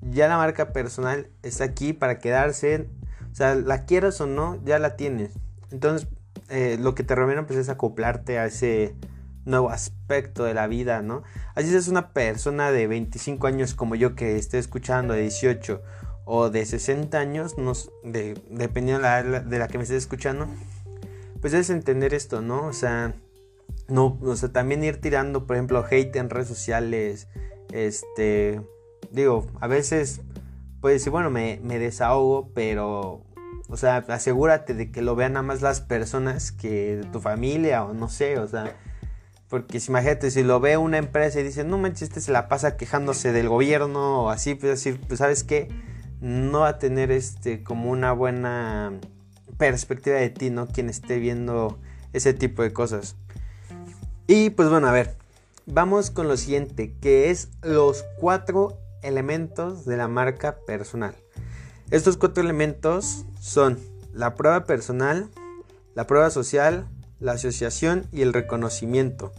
[0.00, 2.88] ya la marca personal está aquí para quedarse.
[3.30, 5.32] O sea, la quieras o no, ya la tienes.
[5.70, 6.08] Entonces,
[6.48, 8.96] eh, lo que te recomiendo pues, es acoplarte a ese
[9.44, 11.22] nuevo aspecto de la vida, ¿no?
[11.54, 15.82] Así es una persona de 25 años como yo que esté escuchando, de 18
[16.24, 17.56] o de 60 años,
[18.04, 20.48] de, dependiendo de la, de la que me estés escuchando,
[21.40, 22.66] pues es entender esto, ¿no?
[22.66, 23.14] O sea,
[23.88, 27.28] no, o sea, también ir tirando, por ejemplo, hate en redes sociales,
[27.72, 28.60] este,
[29.10, 30.20] digo, a veces
[30.80, 33.24] puedes decir, bueno, me, desahogo, pero,
[33.68, 37.84] o sea, asegúrate de que lo vean nada más las personas que de tu familia
[37.84, 38.76] o no sé, o sea,
[39.48, 42.48] porque si, imagínate, si lo ve una empresa y dice, no manches, este se la
[42.48, 45.68] pasa quejándose del gobierno o así, pues decir, pues sabes qué,
[46.20, 48.92] no va a tener este como una buena
[49.58, 50.66] perspectiva de ti, ¿no?
[50.68, 51.78] Quien esté viendo
[52.12, 53.16] ese tipo de cosas.
[54.26, 55.16] Y pues bueno, a ver,
[55.66, 61.14] vamos con lo siguiente, que es los cuatro elementos de la marca personal.
[61.90, 63.78] Estos cuatro elementos son
[64.12, 65.28] la prueba personal,
[65.94, 69.32] la prueba social, la asociación y el reconocimiento.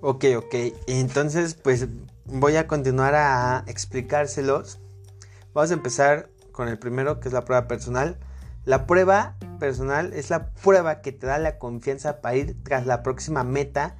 [0.00, 0.54] Ok, ok.
[0.88, 1.86] Entonces, pues
[2.24, 4.80] voy a continuar a explicárselos.
[5.54, 8.18] Vamos a empezar con el primero, que es la prueba personal.
[8.64, 13.02] La prueba personal es la prueba que te da la confianza para ir tras la
[13.02, 13.96] próxima meta,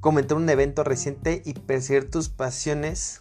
[0.00, 3.20] comentar un evento reciente y perseguir tus pasiones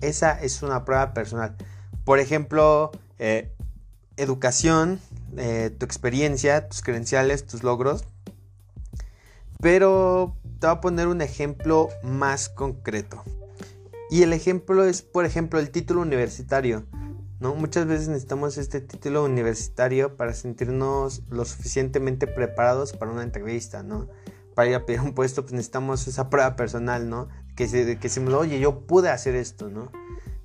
[0.00, 1.56] esa es una prueba personal.
[2.04, 3.52] Por ejemplo, eh,
[4.16, 5.00] educación,
[5.36, 8.04] eh, tu experiencia, tus credenciales, tus logros.
[9.60, 13.22] Pero te voy a poner un ejemplo más concreto.
[14.10, 16.84] Y el ejemplo es, por ejemplo, el título universitario.
[17.40, 17.54] ¿no?
[17.54, 24.08] Muchas veces necesitamos este título universitario para sentirnos lo suficientemente preparados para una entrevista, ¿no?
[24.54, 27.28] Para ir a pedir un puesto, pues necesitamos esa prueba personal, ¿no?
[27.54, 29.90] Que, se, que decimos, oye, yo pude hacer esto, ¿no?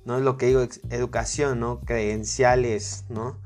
[0.04, 1.80] No es lo que digo, educación, ¿no?
[1.80, 3.40] Credenciales, ¿no?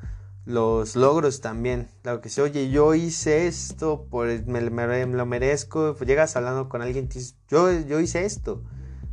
[0.45, 1.89] Los logros también.
[2.03, 5.95] Claro que sí, oye, yo hice esto, por, me, lo merezco.
[5.97, 8.63] Pues llegas hablando con alguien y dices, yo, yo hice esto,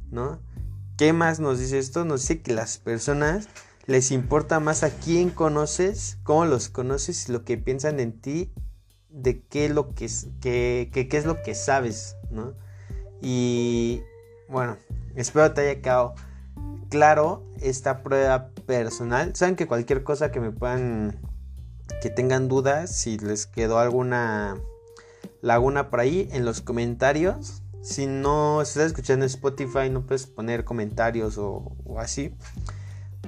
[0.10, 0.42] ¿no?
[0.98, 2.06] ¿Qué más nos dice esto?
[2.06, 3.50] Nos dice que las personas
[3.88, 8.54] les importa más a quién conoces, cómo los conoces lo que piensan en ti,
[9.10, 10.10] de qué lo que,
[10.42, 12.54] que, que, qué es lo que sabes, ¿no?
[13.22, 14.02] Y,
[14.52, 14.78] bueno,
[15.16, 16.16] espero te haya quedado
[16.90, 19.36] claro esta prueba personal.
[19.36, 21.20] Saben que cualquier cosa que me puedan,
[22.02, 24.58] que tengan dudas, si les quedó alguna
[25.42, 27.64] laguna por ahí, en los comentarios.
[27.82, 32.36] Si no estás escuchando Spotify, no puedes poner comentarios o, así.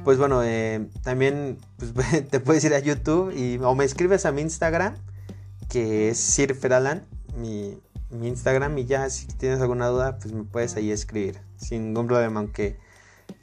[0.04, 4.32] Pues bueno, eh, también pues, te puedes ir a YouTube y, o me escribes a
[4.32, 4.96] mi Instagram,
[5.70, 7.06] que es Sir Feralan,
[7.38, 7.80] mi,
[8.14, 11.42] mi Instagram y ya si tienes alguna duda pues me puedes ahí escribir.
[11.58, 12.78] Sin ningún problema aunque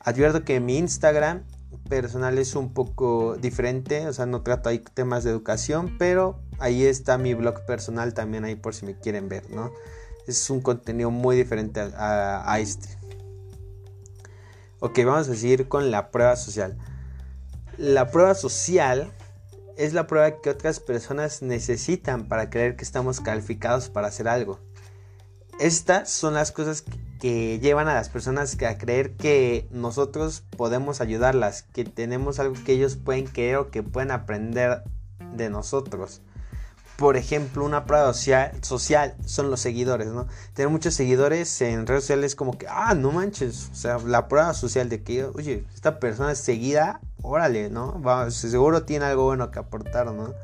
[0.00, 1.44] advierto que mi Instagram
[1.88, 6.84] personal es un poco diferente o sea no trato ahí temas de educación pero ahí
[6.84, 9.72] está mi blog personal también ahí por si me quieren ver no
[10.26, 12.88] es un contenido muy diferente a, a este.
[14.80, 16.78] Ok vamos a seguir con la prueba social.
[17.76, 19.12] La prueba social
[19.76, 24.60] es la prueba que otras personas necesitan para creer que estamos calificados para hacer algo.
[25.58, 26.84] Estas son las cosas
[27.20, 32.72] que llevan a las personas a creer que nosotros podemos ayudarlas, que tenemos algo que
[32.72, 34.82] ellos pueden creer o que pueden aprender
[35.34, 36.22] de nosotros.
[37.00, 40.26] Por ejemplo, una prueba social, son los seguidores, ¿no?
[40.52, 44.52] Tener muchos seguidores en redes sociales como que, ah, no manches, o sea, la prueba
[44.52, 48.02] social de que, oye, esta persona es seguida, órale, ¿no?
[48.02, 50.34] Va, seguro tiene algo bueno que aportar, ¿no?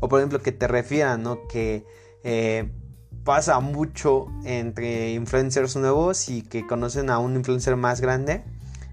[0.00, 1.46] O por ejemplo, que te refieran, ¿no?
[1.46, 1.84] Que
[2.24, 2.72] eh,
[3.22, 8.44] pasa mucho entre influencers nuevos y que conocen a un influencer más grande.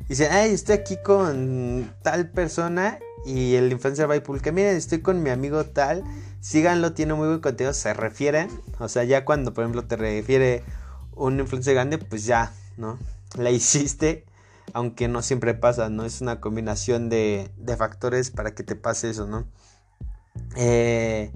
[0.01, 4.75] Y dicen, ay, estoy aquí con tal persona y el influencer va y publica, miren,
[4.75, 6.03] estoy con mi amigo tal
[6.45, 10.63] síganlo, tiene muy buen contenido, se refieren, o sea, ya cuando por ejemplo te refiere
[11.15, 12.99] un influencer grande, pues ya, ¿no?
[13.35, 14.25] La hiciste,
[14.71, 16.05] aunque no siempre pasa, ¿no?
[16.05, 19.47] Es una combinación de, factores para que te pase eso, ¿no?
[20.55, 21.31] Eh,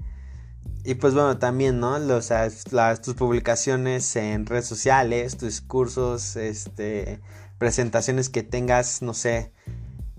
[0.84, 1.98] y pues bueno, también, ¿no?
[1.98, 2.30] Los,
[2.70, 7.20] las, tus publicaciones en redes sociales, tus cursos, este,
[7.58, 9.50] presentaciones que tengas, no sé,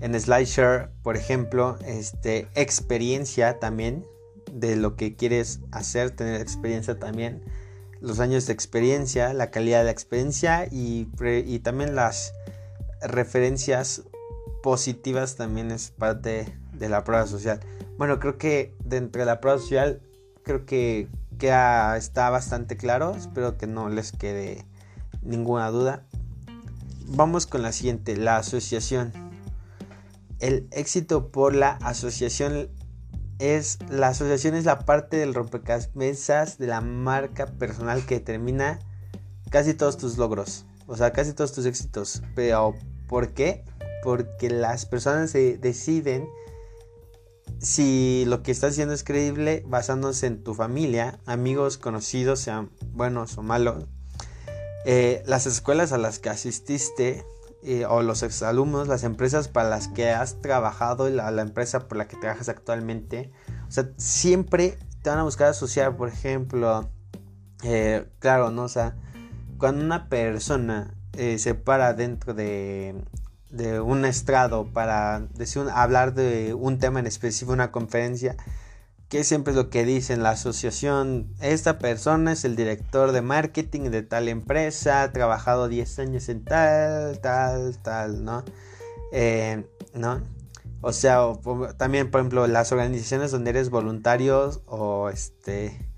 [0.01, 4.05] en SlideShare, por ejemplo, este, experiencia también,
[4.51, 7.41] de lo que quieres hacer, tener experiencia también,
[8.01, 11.05] los años de experiencia, la calidad de la experiencia y,
[11.59, 12.33] también las
[13.01, 14.03] referencias
[14.63, 17.59] positivas también es parte de la prueba social.
[17.97, 20.01] Bueno, creo que dentro de la prueba social
[20.43, 24.65] creo que queda, está bastante claro, espero que no les quede
[25.21, 26.05] ninguna duda.
[27.05, 29.11] Vamos con la siguiente, la asociación.
[30.39, 32.69] El éxito por la asociación
[33.41, 38.79] es la asociación es la parte del rompecabezas de la marca personal que determina
[39.49, 42.21] casi todos tus logros, o sea, casi todos tus éxitos.
[42.35, 42.75] Pero
[43.07, 43.65] ¿por qué?
[44.03, 46.29] Porque las personas se deciden
[47.59, 53.37] si lo que estás haciendo es creíble basándose en tu familia, amigos, conocidos, sean buenos
[53.37, 53.85] o malos,
[54.85, 57.23] eh, las escuelas a las que asististe,
[57.87, 62.07] o los exalumnos, las empresas para las que has trabajado y la, empresa por la
[62.07, 63.31] que trabajas actualmente.
[63.67, 66.89] O sea, siempre te van a buscar asociar, por ejemplo,
[67.63, 68.63] eh, claro, ¿no?
[68.63, 68.95] O sea,
[69.57, 72.95] cuando una persona eh, se para dentro de,
[73.51, 78.35] de un estrado para decir, hablar de un tema en específico, una conferencia,
[79.11, 83.91] que siempre es lo que dicen la asociación, esta persona es el director de marketing
[83.91, 88.45] de tal empresa, ha trabajado 10 años en tal, tal, tal, ¿no?
[89.11, 90.21] Eh, ¿No?
[90.79, 91.19] O sea,
[91.77, 95.89] también, por ejemplo, las organizaciones donde eres voluntario o este,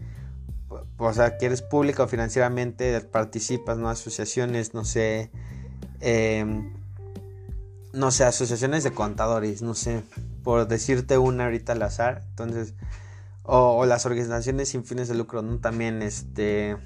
[0.97, 3.89] o sea, que eres público o financieramente, participas, ¿no?
[3.89, 5.29] Asociaciones, no sé,
[5.99, 6.73] em,
[7.93, 10.01] no sé, asociaciones de contadores, no sé,
[10.43, 12.73] por decirte una ahorita al azar, entonces
[13.43, 15.59] o, las organizaciones sin fines de lucro, ¿no?
[15.59, 16.77] También, este,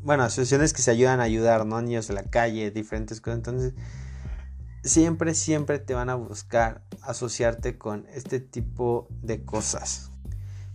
[0.00, 1.80] bueno, asociaciones que se ayudan a ayudar, ¿no?
[1.80, 3.38] Niños de la calle, diferentes cosas.
[3.38, 3.74] Entonces,
[4.82, 10.10] siempre, siempre te van a buscar asociarte con este tipo de cosas.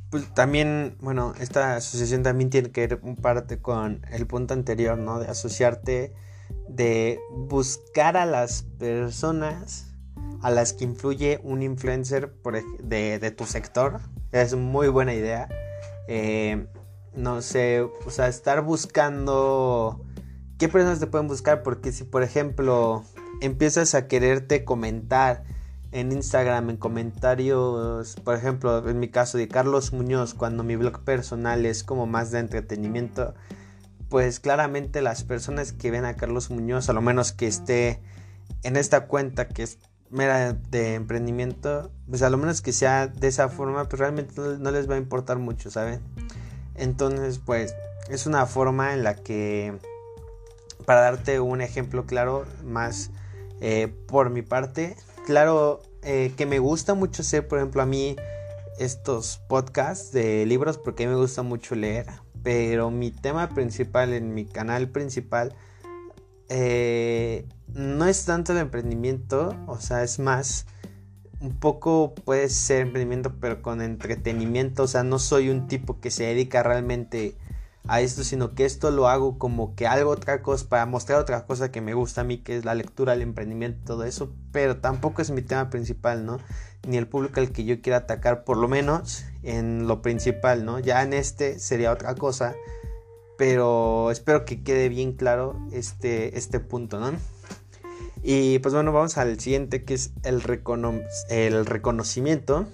[0.10, 4.98] Pues también, bueno, esta asociación también tiene que ver un parte con el punto anterior,
[4.98, 5.20] ¿no?
[5.20, 6.14] De asociarte,
[6.68, 9.91] de buscar a las personas
[10.42, 12.34] a las que influye un influencer
[12.84, 14.00] de, de tu sector,
[14.32, 15.50] es muy buena idea.
[16.08, 16.68] Eh,
[17.14, 20.04] no sé, o sea, estar buscando
[20.58, 23.04] qué personas te pueden buscar, porque si por ejemplo
[23.42, 25.44] empiezas a quererte comentar
[25.92, 31.04] en Instagram, en comentarios, por ejemplo, en mi caso de Carlos Muñoz, cuando mi blog
[31.04, 33.34] personal es como más de entretenimiento,
[34.10, 38.02] pues claramente las personas que ven a Carlos Muñoz, a lo menos que esté
[38.64, 39.80] en esta cuenta que es
[40.12, 44.72] mera de emprendimiento, pues a lo menos que sea de esa forma, pues realmente no,
[44.72, 46.02] les va a importar mucho, ¿saben?
[46.76, 47.74] Entonces, pues
[48.10, 49.74] es una forma en la que,
[50.86, 53.10] para darte un ejemplo claro, más
[53.62, 58.18] eh, por mi parte, claro eh, que me gusta mucho hacer, por ejemplo, a mí
[58.80, 62.08] estos podcasts de libros, porque a mí me gusta mucho leer,
[62.44, 65.54] pero mi tema principal en mi canal principal,
[66.54, 70.66] eh, no es tanto el emprendimiento, o sea, es más,
[71.40, 76.12] un poco puede ser emprendimiento, pero con entretenimiento, o sea, no soy un tipo que
[76.12, 77.38] se dedica realmente
[77.88, 81.46] a esto, sino que esto lo hago como que algo otra cosa, para mostrar otra
[81.46, 84.76] cosa que me gusta a mí, que es la lectura, el emprendimiento, todo eso, pero
[84.76, 86.38] tampoco es mi tema principal, ¿no?
[86.86, 90.80] Ni el público al que yo quiera atacar, por lo menos en lo principal, ¿no?
[90.80, 92.56] Ya en este sería otra cosa,
[93.42, 97.12] pero espero que quede bien claro este, este punto, ¿no?
[98.22, 100.44] Y pues bueno, vamos al siguiente que es el,
[101.30, 102.68] el reconocimiento.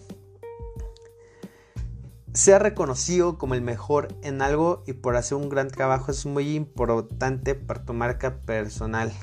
[2.33, 6.57] Ser reconocido como el mejor en algo y por hacer un gran trabajo es muy
[6.57, 9.13] importante para tu marca personal.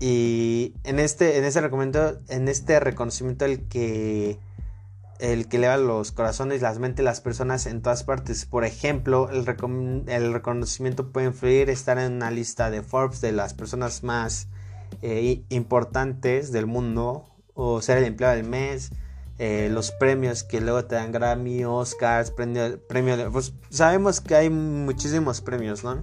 [0.00, 1.60] Y en este, en este,
[2.28, 4.38] en este reconocimiento el que
[5.18, 8.46] el que eleva los corazones, las mentes de las personas en todas partes.
[8.46, 9.46] Por ejemplo, el,
[10.32, 14.48] reconocimiento puede influir estar en una lista de Forbes de las personas más
[15.02, 17.24] eh, importantes del mundo
[17.54, 18.90] o ser el empleado del mes.
[19.38, 24.48] Eh, los premios que luego te dan Grammy, Oscars, premio, premio pues sabemos que hay
[24.48, 26.02] muchísimos premios, ¿no?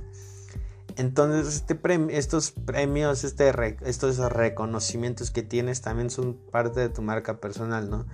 [0.96, 1.80] Entonces, este
[2.16, 8.06] estos premios, este estos reconocimientos que tienes también son parte de tu marca personal, ¿no?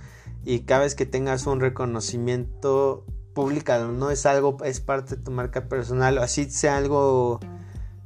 [0.49, 5.29] Y cada vez que tengas un reconocimiento, públicalo, no es algo, es parte de tu
[5.29, 7.39] marca personal, así sea algo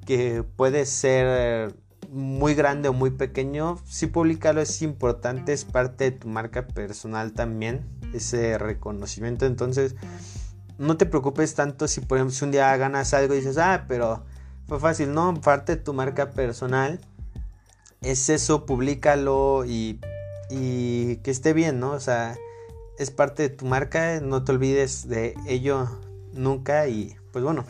[0.06, 1.74] que puede ser
[2.12, 7.32] muy grande o muy pequeño, sí publicarlo es importante, es parte de tu marca personal
[7.32, 9.46] también, ese reconocimiento.
[9.46, 9.96] Entonces,
[10.78, 14.26] no te preocupes tanto si por ejemplo un día ganas algo y dices, ah, pero
[14.68, 17.00] fue fácil, no, parte de tu marca personal
[18.02, 20.02] es eso, públicalo y,
[20.56, 21.92] y que esté bien, ¿no?
[21.92, 22.38] O sea,
[23.00, 25.89] es parte de tu marca, no te olvides de ello
[26.34, 27.66] nunca y pues bueno,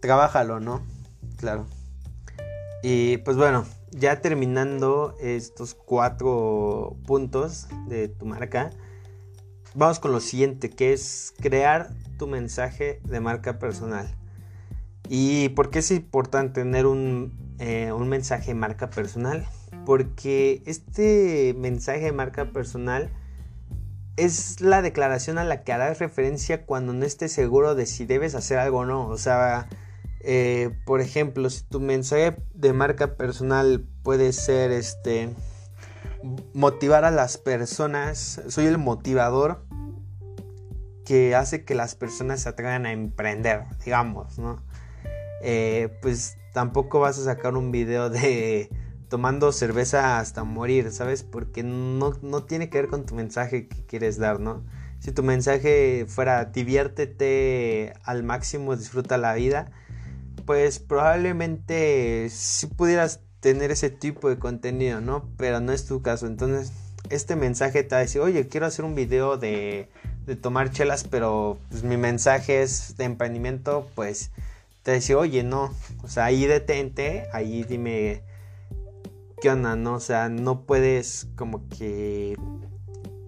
[0.00, 0.82] trabájalo, ¿no?
[1.36, 1.66] Claro.
[2.82, 8.70] Y pues bueno, ya terminando estos cuatro puntos de tu marca,
[9.74, 14.08] vamos con lo siguiente, que es crear tu mensaje de marca personal.
[15.08, 19.46] ¿Y por qué es importante tener un, eh, un mensaje de marca personal?
[19.84, 23.10] Porque este mensaje de marca personal
[24.16, 28.34] es la declaración a la que harás referencia cuando no estés seguro de si debes
[28.34, 29.06] hacer algo o no.
[29.08, 29.68] O sea,
[30.20, 35.34] eh, por ejemplo, si tu mensaje de marca personal puede ser este
[36.54, 39.64] motivar a las personas, soy el motivador
[41.04, 44.62] que hace que las personas se atrevan a emprender, digamos, ¿no?
[45.42, 48.70] Eh, pues tampoco vas a sacar un video de
[49.12, 51.22] tomando cerveza hasta morir, ¿sabes?
[51.22, 54.64] Porque no, no tiene que ver con tu mensaje que quieres dar, ¿no?
[55.00, 59.70] Si tu mensaje fuera diviértete al máximo, disfruta la vida,
[60.46, 65.28] pues probablemente si pudieras tener ese tipo de contenido, ¿no?
[65.36, 66.26] Pero no es tu caso.
[66.26, 66.72] Entonces,
[67.10, 69.90] este mensaje te va a decir, oye, quiero hacer un video de,
[70.24, 74.30] de tomar chelas, pero pues, mi mensaje es de emprendimiento, pues
[74.82, 75.70] te dice, oye, no,
[76.02, 78.22] o sea, ahí detente, ahí dime
[79.50, 79.94] ¿no?
[79.94, 82.36] O sea, no puedes como que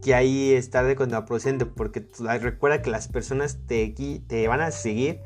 [0.01, 2.07] que ahí estar de contraproducente porque
[2.41, 3.95] recuerda que las personas te,
[4.27, 5.21] te van a seguir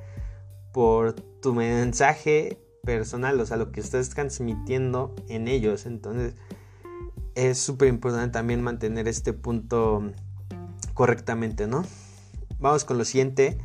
[0.73, 5.85] por tu mensaje personal, o sea, lo que estás transmitiendo en ellos.
[5.85, 6.35] Entonces,
[7.35, 10.13] es súper importante también mantener este punto
[10.95, 11.85] correctamente, ¿no?
[12.61, 13.59] Vamos con lo siguiente.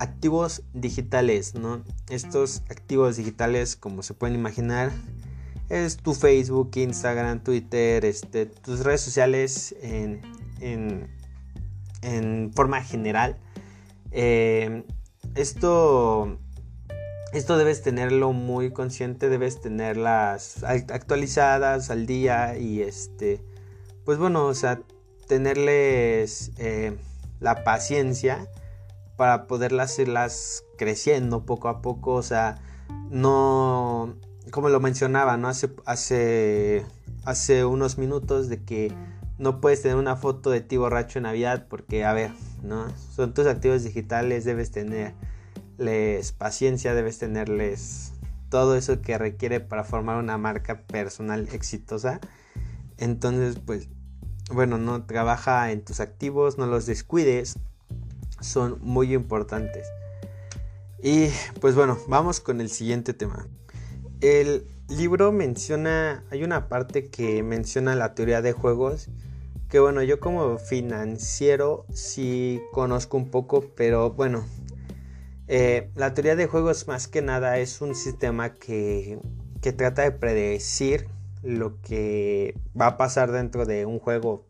[0.00, 1.84] Activos digitales, ¿no?
[2.08, 4.90] Estos activos digitales, como se pueden imaginar,
[5.70, 10.20] es tu Facebook, Instagram, Twitter, este, tus redes sociales en,
[10.60, 13.38] en, forma general.
[14.10, 14.82] Eh,
[15.36, 16.38] esto,
[17.32, 23.40] esto debes tenerlo muy consciente, debes tenerlas actualizadas al día y este,
[24.04, 24.80] pues bueno, o sea,
[25.28, 26.98] tenerles eh,
[27.38, 28.48] la paciencia
[29.16, 32.60] para poderlas irlas creciendo poco a poco, o sea,
[33.08, 34.16] no,
[34.50, 35.48] como lo mencionaba, ¿no?
[35.48, 36.84] Hace, hace,
[37.24, 38.92] hace unos minutos de que
[39.38, 42.86] no puedes tener una foto de ti borracho en Navidad porque, a ver, ¿no?
[43.14, 48.12] Son tus activos digitales, debes tenerles paciencia, debes tenerles
[48.50, 52.20] todo eso que requiere para formar una marca personal exitosa.
[52.98, 53.88] Entonces, pues,
[54.52, 57.58] bueno, no trabaja en tus activos, no los descuides,
[58.40, 59.86] son muy importantes.
[61.02, 61.28] Y
[61.60, 63.46] pues bueno, vamos con el siguiente tema.
[64.20, 69.08] El libro menciona, hay una parte que menciona la teoría de juegos
[69.70, 74.44] que bueno, yo como financiero sí conozco un poco, pero bueno,
[75.46, 79.20] eh, la teoría de juegos más que nada es un sistema que,
[79.62, 81.06] que trata de predecir
[81.44, 84.44] lo que va a pasar dentro de un juego,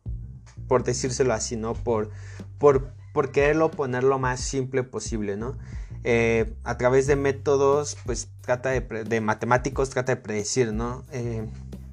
[0.67, 1.75] por decírselo así, ¿no?
[1.75, 2.11] Por,
[2.59, 5.59] por, por quererlo poner lo más simple posible, ¿no?
[6.03, 11.05] Eh, a través de métodos, pues trata de, matemáticos, trata de predecir, ¿no?
[11.13, 11.47] Eh,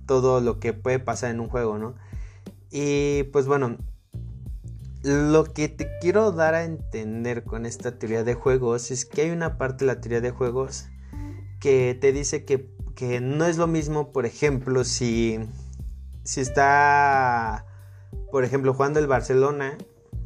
[0.05, 1.95] todo lo que puede pasar en un juego, ¿no?
[2.71, 3.77] Y pues bueno,
[5.03, 9.29] lo que te quiero dar a entender con esta teoría de juegos es que hay
[9.29, 10.87] una parte de la teoría de juegos
[11.59, 12.69] que te dice que,
[13.21, 15.39] no es lo mismo, por ejemplo, si,
[16.23, 17.65] si está,
[18.31, 19.77] por ejemplo, jugando el Barcelona,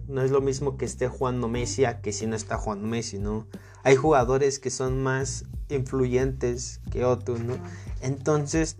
[0.08, 3.20] no es lo mismo que esté jugando Messi a que si no está jugando Messi,
[3.20, 3.48] ¿no?
[3.84, 7.58] Hay jugadores que son más influyentes que otros, ¿no?
[8.02, 8.78] Entonces,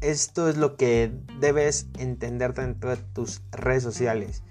[0.00, 4.42] esto es lo que debes entender dentro de tus redes sociales.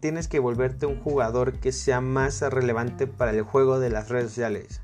[0.00, 4.28] tienes que volverte un jugador que sea más relevante para el juego de las redes
[4.28, 4.82] sociales.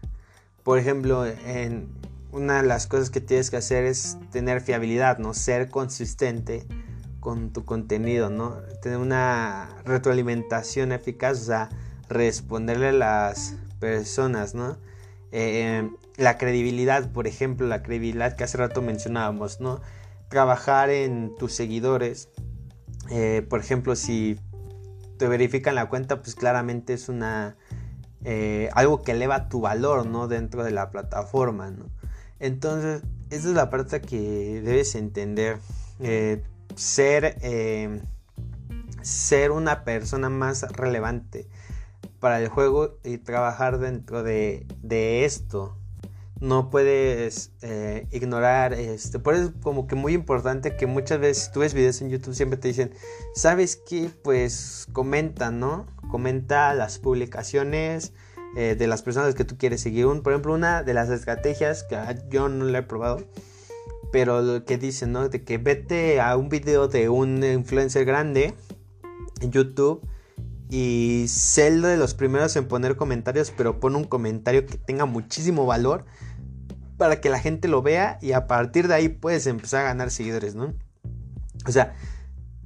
[0.63, 1.89] Por ejemplo, en
[2.33, 5.35] una de las cosas que tienes que hacer es tener fiabilidad, ¿no?
[5.35, 6.67] Ser consistente
[7.21, 8.57] con tu contenido, ¿no?
[8.83, 11.69] Tener una retroalimentación eficaz, o sea,
[12.09, 14.77] responderle a las personas, ¿no?
[15.33, 19.81] Eh, la credibilidad, por ejemplo, la credibilidad que hace rato mencionábamos, ¿no?
[20.29, 22.29] Trabajar en tus seguidores.
[23.11, 24.39] Eh, por ejemplo, si
[25.19, 27.57] te verifican la cuenta, pues claramente es una
[28.25, 30.29] eh, algo que eleva tu valor, ¿no?
[30.29, 31.91] Dentro de la plataforma, ¿no?
[32.39, 35.59] Entonces, esa es la parte que debes entender
[36.77, 38.01] ser, eh,
[39.03, 41.47] ser una persona más relevante
[42.25, 44.65] para el juego y trabajar dentro de,
[45.27, 45.77] esto.
[46.41, 51.53] No puedes eh, ignorar, este, por eso es como que muy importante que muchas veces
[51.53, 52.95] tú ves videos en YouTube siempre te dicen,
[53.35, 54.09] ¿sabes qué?
[54.23, 55.85] Pues comenta, ¿no?
[56.11, 58.15] Comenta las publicaciones
[58.57, 60.07] eh, de las personas que tú quieres seguir.
[60.23, 61.99] por ejemplo, una de las estrategias que
[62.31, 63.19] yo no la he probado
[64.13, 65.29] pero lo que dicen, ¿no?
[65.29, 68.55] De que vete a un video de un influencer grande
[69.43, 70.01] en YouTube
[70.75, 75.67] y sé de los primeros en poner comentarios, pero pon un comentario que tenga muchísimo
[75.67, 76.05] valor
[76.97, 80.11] para que la gente lo vea y a partir de ahí puedes empezar a ganar
[80.11, 80.75] seguidores, ¿no?
[81.65, 81.95] O sea,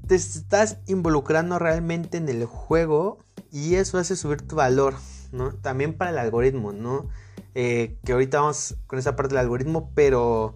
[0.07, 3.19] te estás involucrando realmente en el juego
[3.53, 4.95] y eso hace subir tu valor,
[5.31, 5.53] ¿no?
[5.53, 7.11] También para el algoritmo, ¿no?
[7.55, 10.55] Eh, que ahorita vamos con esa parte del algoritmo, pero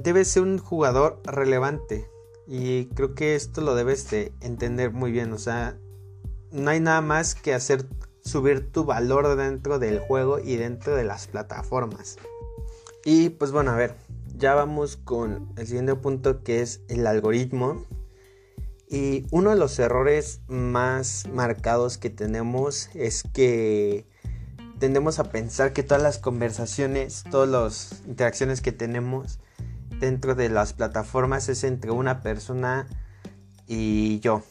[0.00, 2.08] debes ser un jugador relevante.
[2.46, 5.32] Y creo que esto lo debes de entender muy bien.
[5.32, 5.76] O sea,
[6.52, 7.86] no hay nada más que hacer
[8.24, 12.18] subir tu valor dentro del juego y dentro de las plataformas.
[13.04, 13.96] Y pues bueno, a ver,
[14.36, 17.84] ya vamos con el siguiente punto que es el algoritmo.
[18.88, 24.06] Y uno de los errores más marcados que tenemos es que
[24.78, 29.38] tendemos a pensar que todas las conversaciones, todas las interacciones que tenemos
[29.98, 32.86] dentro de las plataformas es entre una persona
[33.66, 34.42] y yo.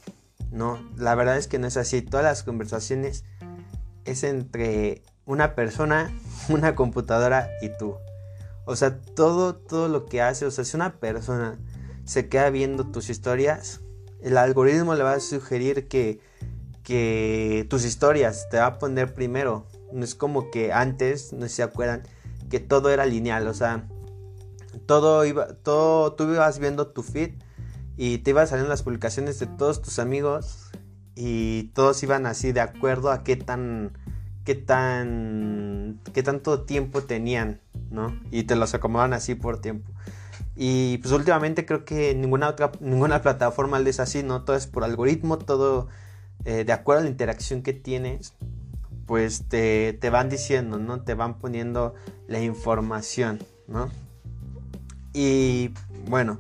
[0.51, 2.01] No, la verdad es que no es así.
[2.01, 3.23] Todas las conversaciones
[4.05, 6.13] es entre una persona,
[6.49, 7.95] una computadora y tú.
[8.65, 11.57] O sea, todo, todo lo que hace, o sea, si una persona
[12.05, 13.81] se queda viendo tus historias,
[14.21, 16.19] el algoritmo le va a sugerir que,
[16.83, 19.65] que tus historias te va a poner primero.
[19.91, 22.03] No es como que antes, no se acuerdan,
[22.49, 23.87] que todo era lineal, o sea,
[24.85, 27.31] todo iba, todo, tú ibas viendo tu feed
[27.97, 30.71] y te iban saliendo las publicaciones de todos tus amigos
[31.15, 33.91] y todos iban así de acuerdo a qué tan,
[34.45, 38.17] qué tan, qué tanto tiempo tenían, ¿no?
[38.31, 39.91] Y te los acomodaban así por tiempo.
[40.55, 44.43] Y pues últimamente creo que ninguna otra, ninguna plataforma es así, ¿no?
[44.43, 45.87] Todo es por algoritmo, todo
[46.45, 48.33] eh, de acuerdo a la interacción que tienes,
[49.05, 51.01] pues te, te van diciendo, ¿no?
[51.01, 51.93] Te van poniendo
[52.27, 53.89] la información, ¿no?
[55.13, 55.73] Y
[56.07, 56.39] bueno,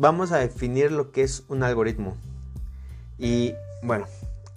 [0.00, 2.16] vamos a definir lo que es un algoritmo.
[3.18, 4.06] Y bueno,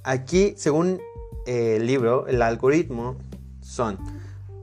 [0.04, 1.02] aquí según
[1.46, 3.18] el libro, el algoritmo
[3.62, 4.00] son...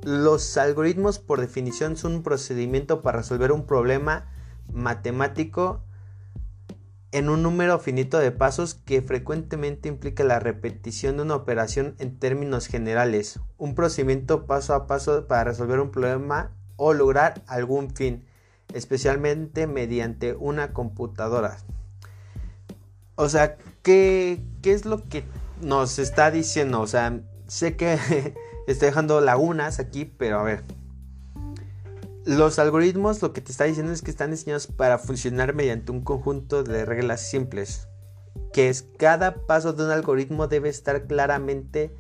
[0.03, 4.25] Los algoritmos por definición son un procedimiento para resolver un problema
[4.73, 5.83] matemático
[7.13, 12.19] en un número finito de pasos que frecuentemente implica la repetición de una operación en
[12.19, 18.25] términos generales, un procedimiento paso a paso para resolver un problema o lograr algún fin
[18.75, 21.59] especialmente mediante una computadora.
[23.17, 25.25] O sea, ¿qué, es lo que
[25.61, 26.81] nos está diciendo?
[26.81, 27.99] O sea, sé que
[28.67, 30.65] estoy dejando lagunas aquí, pero a ver.
[32.25, 36.03] Los algoritmos lo que te está diciendo es que están diseñados para funcionar mediante un
[36.03, 37.89] conjunto de reglas simples,
[38.53, 41.97] que es cada paso de un algoritmo debe estar claramente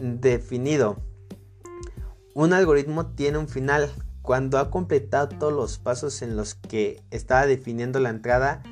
[0.00, 0.96] definido.
[2.34, 3.90] Un algoritmo tiene un final,
[4.28, 8.62] cuando ha completado todos los pasos en los que estaba definiendo la entrada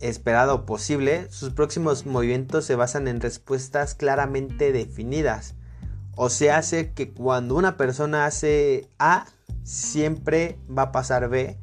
[0.00, 5.54] esperada o posible, sus próximos movimientos se basan en respuestas claramente definidas.
[6.16, 9.26] O se hace que cuando una persona hace A,
[9.64, 11.58] siempre va a pasar B.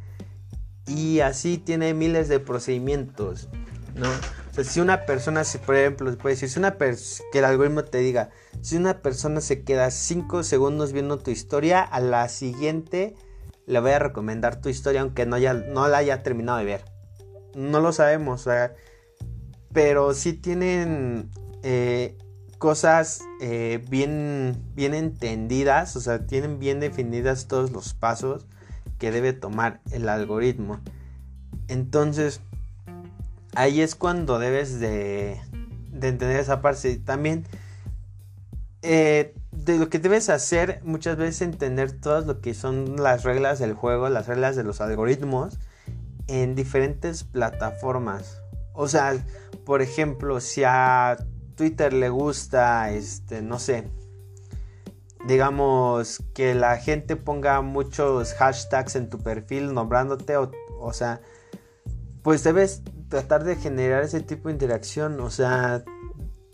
[0.86, 3.50] Y así tiene miles de procedimientos,
[3.96, 4.10] ¿no?
[4.64, 8.30] Si una persona, por ejemplo, puede decir, si una que el algoritmo te diga,
[8.62, 13.16] si una persona se queda 5 segundos viendo tu historia, a la siguiente
[13.68, 16.86] le voy a recomendar tu historia aunque no, no la haya terminado de ver.
[17.54, 18.48] No lo sabemos,
[19.74, 21.30] pero sí tienen
[21.64, 22.18] eh,
[22.58, 28.46] cosas eh, bien, bien entendidas, o sea, tienen bien definidas todos los pasos
[28.98, 30.80] que debe tomar el algoritmo.
[31.68, 32.42] Entonces,
[33.58, 35.42] ahí es cuando debes de,
[35.92, 36.96] de entender esa parte.
[36.98, 37.44] También
[38.84, 43.58] eh, de lo que debes hacer muchas veces entender todas lo que son las reglas
[43.60, 45.58] del juego, las reglas de los algoritmos
[46.28, 48.42] en diferentes plataformas.
[48.74, 49.18] O sea,
[49.66, 51.18] por ejemplo, si a
[51.56, 53.90] Twitter le gusta, este, no sé,
[55.28, 61.22] digamos que la gente ponga muchos hashtags en tu perfil nombrándote, o, o sea,
[62.28, 65.86] pues debes tratar de generar ese tipo de interacción, o sea,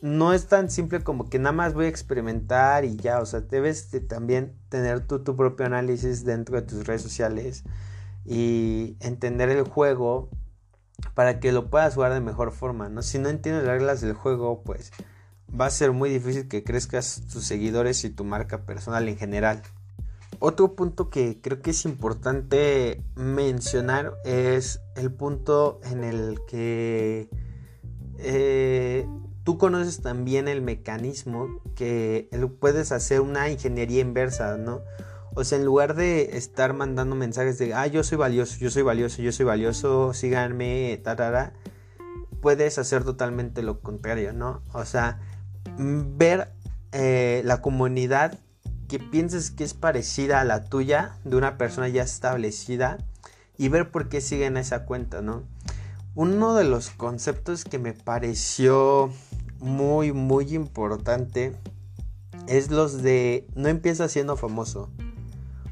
[0.04, 3.42] no es tan simple como que nada más voy a experimentar y ya, o sea,
[3.42, 7.64] debes también tener tu propio análisis dentro de tus redes sociales
[8.24, 10.30] y entender el juego
[11.16, 13.02] para que lo puedas jugar de mejor forma, ¿no?
[13.02, 14.92] Si no entiendes las reglas del juego, pues
[15.60, 19.64] va a ser muy difícil que crezcas tus seguidores y tu marca personal en general.
[20.46, 27.30] Otro punto que creo que es importante mencionar es el punto en el que
[28.18, 29.08] eh,
[29.46, 32.28] tú conoces también el mecanismo que
[32.60, 34.82] puedes hacer una ingeniería inversa, ¿no?
[35.34, 38.84] O sea, en lugar de estar mandando mensajes de, ah, yo soy valioso, yo soy
[38.84, 41.54] valioso, yo soy valioso, síganme, tarara,
[42.42, 44.62] puedes hacer totalmente lo contrario, ¿no?
[44.74, 45.22] O sea,
[45.78, 46.52] ver
[46.92, 48.43] eh, la comunidad
[48.94, 53.00] que pienses que es parecida a la tuya, de una persona ya establecida,
[53.58, 55.42] y ver por qué siguen esa cuenta, ¿no?
[56.14, 59.10] Uno de los conceptos que me pareció
[59.58, 61.56] muy, muy importante
[62.46, 64.92] es los de no empieza siendo famoso.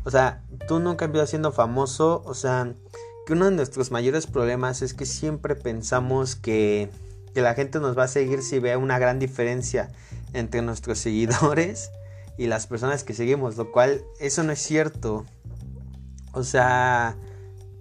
[0.04, 2.24] O sea, tú nunca empiezas siendo famoso.
[2.26, 2.74] O sea,
[3.28, 6.90] que uno de nuestros mayores problemas es que siempre pensamos que,
[7.36, 9.92] que la gente nos va a seguir si ve una gran diferencia
[10.34, 11.92] entre nuestros seguidores
[12.38, 13.58] y las personas que seguimos.
[13.58, 15.26] Lo cual, eso no es cierto.
[16.34, 17.18] O sea,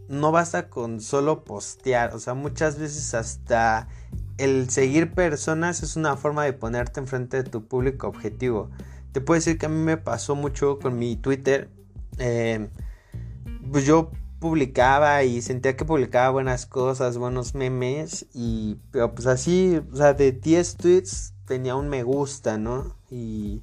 [0.08, 2.14] no basta con solo postear.
[2.14, 3.88] O sea, muchas veces hasta
[4.38, 8.70] el seguir personas es una forma de ponerte enfrente de tu público objetivo.
[9.12, 11.70] Te puedo decir que a mí me pasó mucho con mi Twitter.
[12.18, 12.68] Eh,
[13.70, 18.26] pues yo publicaba y sentía que publicaba buenas cosas, buenos memes.
[18.34, 22.96] Y pero pues así, o sea, de 10 tweets tenía un me gusta, ¿no?
[23.10, 23.62] Y,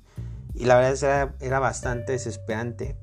[0.58, 2.98] y la verdad era, era bastante desesperante.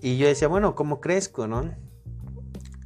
[0.00, 1.74] Y yo decía, bueno, ¿cómo crezco, no?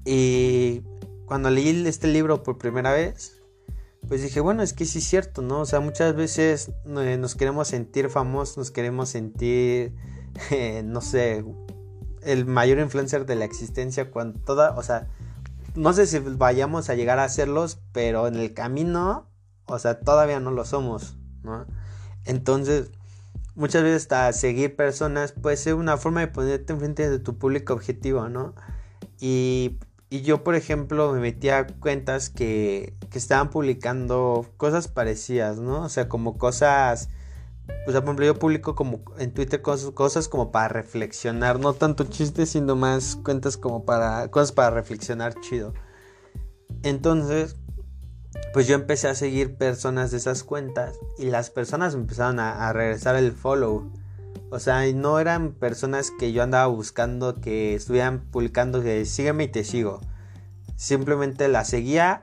[0.04, 0.82] Y
[1.26, 3.42] cuando leí este libro por primera vez,
[4.08, 5.60] pues dije, bueno, es que sí es cierto, ¿no?
[5.60, 9.94] O sea, muchas veces eh, nos queremos sentir famosos, nos queremos sentir,
[10.50, 11.44] eh, no sé,
[12.22, 15.08] el mayor influencer de la existencia cuando toda, o sea,
[15.74, 19.28] no sé si vayamos a llegar a serlos, pero en el camino,
[19.66, 21.66] o sea, todavía no lo somos, ¿no?
[22.24, 22.90] Entonces,
[23.56, 27.72] muchas veces hasta seguir personas puede ser una forma de ponerte enfrente de tu público
[27.72, 28.54] objetivo, ¿no?
[29.18, 29.78] Y
[30.08, 35.82] y yo, por ejemplo, me metía a cuentas que, que estaban publicando cosas parecidas, ¿no?
[35.82, 37.08] O sea, como cosas...
[37.84, 42.04] Pues, por ejemplo, yo publico como en Twitter cosas, cosas como para reflexionar, no tanto
[42.04, 44.30] chistes, sino más cuentas como para...
[44.30, 45.74] Cosas para reflexionar chido.
[46.84, 47.56] Entonces,
[48.52, 53.16] pues yo empecé a seguir personas de esas cuentas y las personas empezaron a, regresar
[53.16, 53.90] el follow.
[54.50, 59.48] O sea, no eran personas que yo andaba buscando que estuvieran publicando que sígueme y
[59.48, 60.00] te sigo.
[60.76, 62.22] Simplemente las seguía.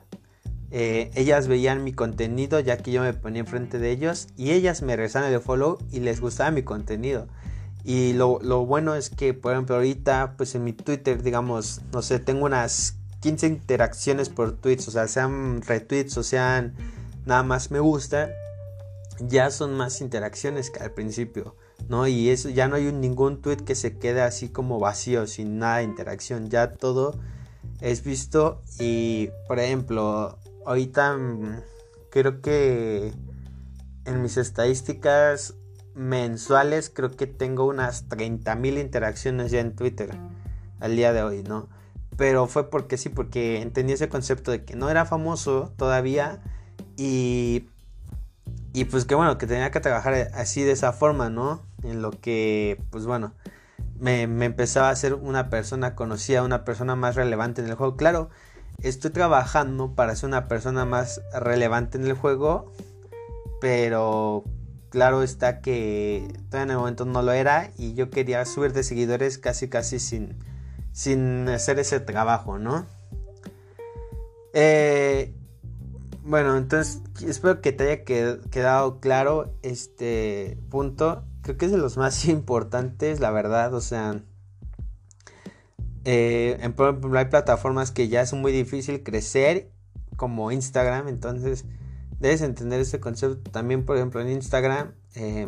[0.71, 4.81] Eh, ellas veían mi contenido ya que yo me ponía enfrente de ellos y ellas
[4.81, 7.27] me regresaban el follow y les gustaba mi contenido.
[7.83, 12.01] Y lo, lo, bueno es que, por ejemplo, ahorita, pues en mi Twitter, digamos, no
[12.01, 16.75] sé, tengo unas 15 interacciones por tweets, o sea, sean retweets o sean
[17.25, 18.29] nada más me gusta,
[19.21, 21.55] ya son más interacciones que al principio.
[21.87, 22.05] ¿no?
[22.05, 25.77] Y eso ya no hay ningún tweet que se quede así como vacío, sin nada
[25.77, 27.17] de interacción, ya todo
[27.79, 31.61] es visto y, por ejemplo, ahorita mm,
[32.09, 33.13] creo que
[34.03, 35.55] en mis estadísticas
[35.95, 40.11] mensuales creo que tengo unas 30.000 interacciones ya en Twitter
[40.81, 41.69] al día de hoy, ¿no?
[42.17, 46.41] Pero fue porque sí, porque entendí ese concepto de que no era famoso todavía
[46.97, 47.67] y
[48.73, 51.61] y pues que bueno, que tenía que trabajar así de esa forma, ¿no?
[51.83, 53.33] En lo que, pues bueno,
[53.99, 57.95] me, empezaba a ser una persona conocida, una persona más relevante en el juego.
[57.97, 58.29] Claro,
[58.81, 62.71] estoy trabajando para ser una persona más relevante en el juego,
[63.61, 64.43] pero
[64.89, 68.83] claro está que todavía en el momento no lo era y yo quería subir de
[68.83, 70.35] seguidores casi casi sin,
[70.93, 72.85] sin hacer ese trabajo, ¿no?
[74.53, 75.33] Eh,
[76.23, 81.25] bueno, entonces espero que te haya quedado claro este punto.
[81.41, 83.73] Creo que es de los más importantes, la verdad.
[83.73, 84.23] O sea,
[86.05, 86.75] eh, en,
[87.15, 89.69] hay plataformas que ya es muy difícil crecer
[90.15, 91.65] como Instagram, entonces
[92.19, 93.51] debes entender este concepto.
[93.51, 95.47] También, por ejemplo, en Instagram, eh,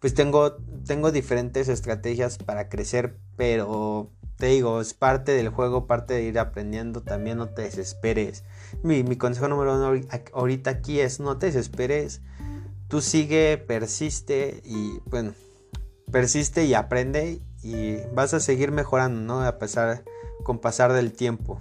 [0.00, 6.14] pues tengo, tengo diferentes estrategias para crecer, pero te digo, es parte del juego, parte
[6.14, 8.44] de ir aprendiendo, también no te desesperes.
[8.82, 10.00] Mi, consejo número uno
[10.32, 12.20] ahorita aquí es no te desesperes,
[12.88, 15.32] tú sigue, persiste y bueno,
[16.10, 19.42] persiste y aprende y vas a seguir mejorando, ¿no?
[19.44, 20.04] A pesar,
[20.42, 21.60] con pasar del tiempo.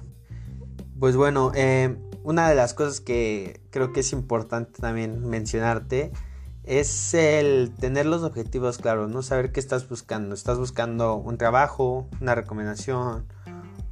[0.99, 6.11] Pues bueno, eh, una de las cosas que creo que es importante también mencionarte
[6.63, 10.33] es el tener los objetivos claros, no saber qué estás buscando.
[10.33, 13.25] Estás buscando un trabajo, una recomendación,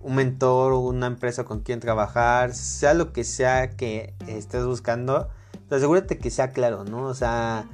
[0.04, 5.30] un mentor una empresa con quien trabajar, sea lo que sea que estés buscando,
[5.68, 7.06] pero asegúrate que sea claro, ¿no?
[7.06, 7.68] O sea,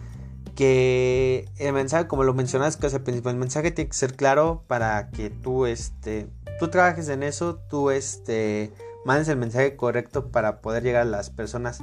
[0.55, 4.15] que el mensaje, como lo mencionas, que es el principal, el mensaje tiene que ser
[4.15, 6.29] claro para que tú, este,
[6.59, 8.73] tú trabajes en eso, tú, este,
[9.05, 11.79] mandes el mensaje correcto para poder llegar a las personas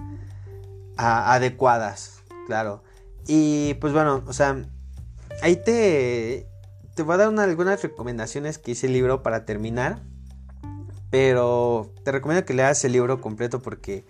[0.96, 2.82] adecuadas, claro.
[3.26, 4.64] Y pues bueno, o sea,
[5.42, 6.46] ahí te,
[6.94, 10.00] te voy a dar algunas recomendaciones que hice el libro para terminar.
[11.10, 14.04] Pero te recomiendo que leas el libro completo porque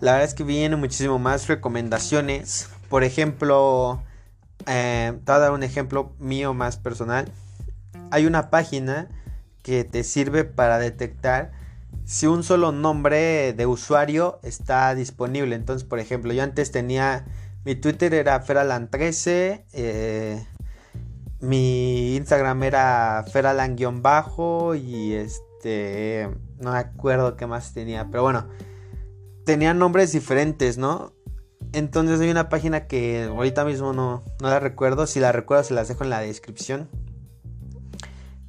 [0.00, 2.68] la verdad es que vienen muchísimo más recomendaciones.
[2.90, 4.02] Por ejemplo,
[4.66, 7.32] eh, te voy a dar un ejemplo mío más personal.
[8.10, 9.08] Hay una página
[9.62, 11.52] que te sirve para detectar
[12.04, 15.56] si un solo nombre de usuario está disponible.
[15.56, 17.24] Entonces, por ejemplo, yo antes tenía
[17.64, 20.46] mi Twitter era Feralan13, eh,
[21.40, 28.48] mi Instagram era Feralan-bajo y este, no me acuerdo qué más tenía, pero bueno,
[29.44, 31.12] tenían nombres diferentes, ¿no?
[31.72, 35.74] Entonces hay una página que ahorita mismo no, no la recuerdo, si la recuerdo se
[35.74, 36.88] las dejo en la descripción.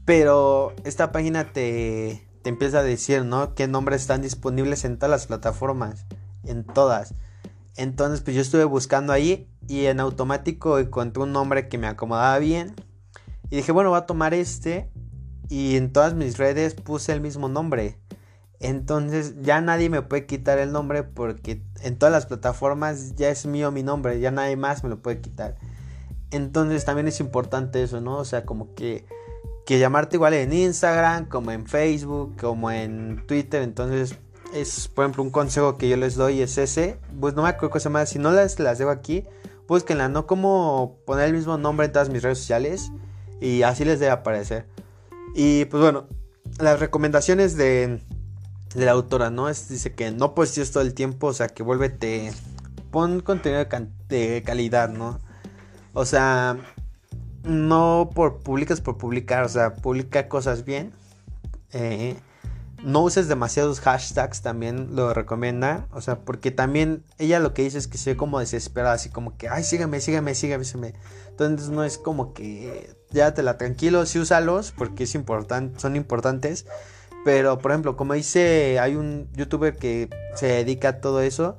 [0.05, 3.55] Pero esta página te, te empieza a decir, ¿no?
[3.55, 6.05] Qué nombres están disponibles en todas las plataformas.
[6.43, 7.15] En todas.
[7.77, 12.37] Entonces, pues yo estuve buscando ahí y en automático encontré un nombre que me acomodaba
[12.39, 12.75] bien.
[13.49, 14.89] Y dije, bueno, voy a tomar este.
[15.49, 17.99] Y en todas mis redes puse el mismo nombre.
[18.59, 23.45] Entonces ya nadie me puede quitar el nombre porque en todas las plataformas ya es
[23.45, 25.57] mío mi nombre, ya nadie más me lo puede quitar.
[26.31, 28.17] Entonces también es importante eso, ¿no?
[28.17, 29.05] O sea, como que
[29.65, 33.63] que llamarte igual en Instagram, como en Facebook, como en Twitter.
[33.63, 34.15] Entonces,
[34.55, 36.97] es por ejemplo un consejo que yo les doy es ese.
[37.19, 38.09] Pues no me acuerdo cosa más.
[38.09, 39.25] Si no las, las dejo aquí,
[39.67, 42.91] búsquenla, no como poner el mismo nombre en todas mis redes sociales.
[43.41, 44.65] Y así les debe aparecer.
[45.35, 46.07] Y pues bueno,
[46.59, 48.01] las recomendaciones de,
[48.73, 49.49] de la autora, ¿no?
[49.49, 52.31] Es, dice que no postes todo el tiempo, o sea, que vuélvete.
[52.91, 55.19] Pon contenido de, de calidad, ¿no?
[55.93, 56.57] O sea,
[57.43, 60.93] no por publicas por publicar, o sea, publica cosas bien.
[61.73, 62.15] Eh,
[62.83, 65.87] no uses demasiados hashtags, también lo recomienda.
[65.91, 69.09] O sea, porque también ella lo que dice es que se ve como desesperada, así
[69.09, 70.93] como que, ay, sígueme, sígueme, sígueme, sígueme.
[71.29, 75.11] Entonces no es como que, ya te la tranquilo, sí úsalos, porque es
[75.77, 76.65] son importantes.
[77.23, 81.57] Pero, por ejemplo, como dice, hay un youtuber que se dedica a todo eso.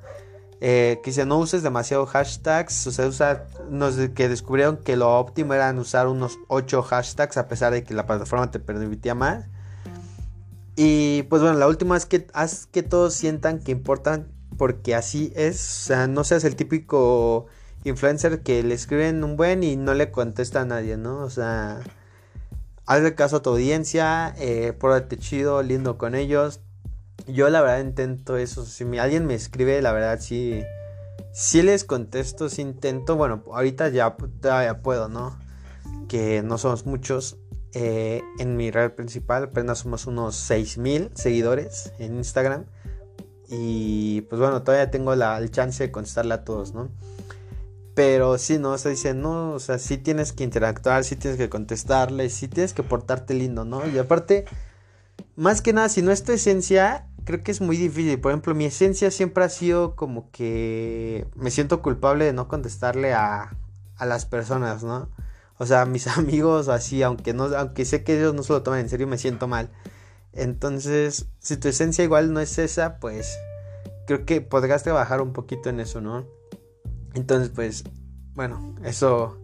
[0.61, 5.53] Eh, que dice no uses demasiado hashtags, o sea, nos, que descubrieron que lo óptimo
[5.53, 9.45] era usar unos 8 hashtags a pesar de que la plataforma te permitía más.
[10.77, 15.33] Y pues bueno, la última es que haz que todos sientan que importan porque así
[15.35, 17.47] es, o sea, no seas el típico
[17.85, 21.21] influencer que le escriben un buen y no le contesta a nadie, ¿no?
[21.21, 21.81] O sea,
[22.87, 24.77] hazle caso a tu audiencia, eh,
[25.19, 26.61] chido, lindo con ellos,
[27.27, 28.65] yo la verdad intento eso.
[28.65, 30.63] Si alguien me escribe, la verdad sí.
[31.33, 33.17] Si les contesto, si intento.
[33.17, 35.39] Bueno, ahorita ya todavía puedo, ¿no?
[36.09, 37.37] Que no somos muchos.
[37.79, 42.65] Eh, en mi red principal apenas somos unos 6000 seguidores en Instagram.
[43.51, 46.89] Y pues bueno, todavía tengo la, el chance de contestarle a todos, ¿no?
[47.95, 48.71] Pero sí, ¿no?
[48.71, 52.49] O sea, dicen, no, o sea, sí tienes que interactuar, sí tienes que contestarle, sí
[52.49, 53.87] tienes que portarte lindo, ¿no?
[53.87, 54.47] Y aparte,
[55.37, 58.19] más que nada, si no es tu esencia, creo que es muy difícil.
[58.21, 63.13] Por ejemplo, mi esencia siempre ha sido como que me siento culpable de no contestarle
[63.13, 63.55] a,
[63.97, 65.11] a las personas, ¿no?
[65.59, 68.81] O sea, mis amigos así, aunque no, aunque sé que ellos no se lo toman
[68.81, 69.71] en serio, me siento mal.
[70.33, 73.39] Entonces, si tu esencia igual no es esa, pues
[74.07, 76.27] creo que podrás trabajar un poquito en eso, ¿no?
[77.15, 77.85] Entonces, pues,
[78.35, 79.39] bueno, eso,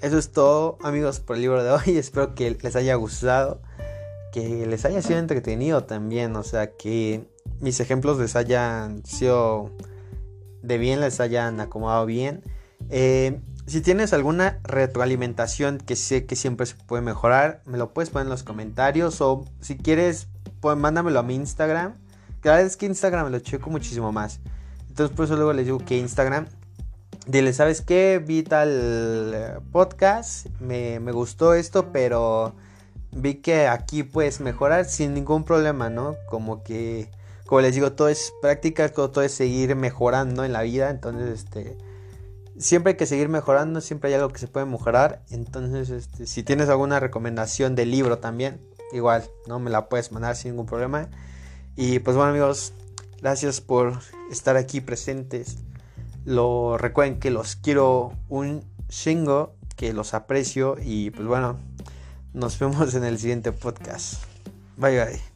[0.00, 1.82] eso es todo, amigos, por el libro de hoy.
[1.98, 3.60] Espero que les haya gustado
[4.30, 7.28] que les haya sido entretenido también, o sea, que
[7.60, 9.70] mis ejemplos les hayan sido
[10.62, 12.42] de bien, les hayan acomodado bien.
[12.88, 13.40] Eh,
[13.70, 18.26] si tienes alguna retroalimentación que sé que siempre se puede mejorar, me lo puedes poner
[18.26, 20.26] en los comentarios o si quieres,
[20.60, 21.94] pues mándamelo a mi Instagram,
[22.42, 24.40] verdad es que Instagram lo checo muchísimo más.
[24.88, 26.46] Entonces por eso luego les digo que Instagram.
[27.26, 28.20] Dile, ¿sabes qué?
[28.24, 32.54] Vi tal eh, podcast, me, me gustó esto, pero
[33.12, 36.16] vi que aquí puedes mejorar sin ningún problema, ¿no?
[36.28, 37.08] Como que,
[37.46, 41.76] como les digo, todo es práctica, todo es seguir mejorando en la vida, entonces, este,
[42.60, 46.42] siempre hay que seguir mejorando, siempre hay algo que se puede mejorar, entonces, este, si
[46.42, 48.60] tienes alguna recomendación de libro también,
[48.92, 49.58] igual, ¿no?
[49.58, 51.08] Me la puedes mandar sin ningún problema.
[51.76, 52.72] Y pues bueno amigos,
[53.20, 54.00] gracias por
[54.30, 55.58] estar aquí presentes.
[56.24, 61.58] Lo recuerden que los quiero un chingo, que los aprecio y pues bueno,
[62.34, 64.22] nos vemos en el siguiente podcast.
[64.76, 65.29] Bye bye.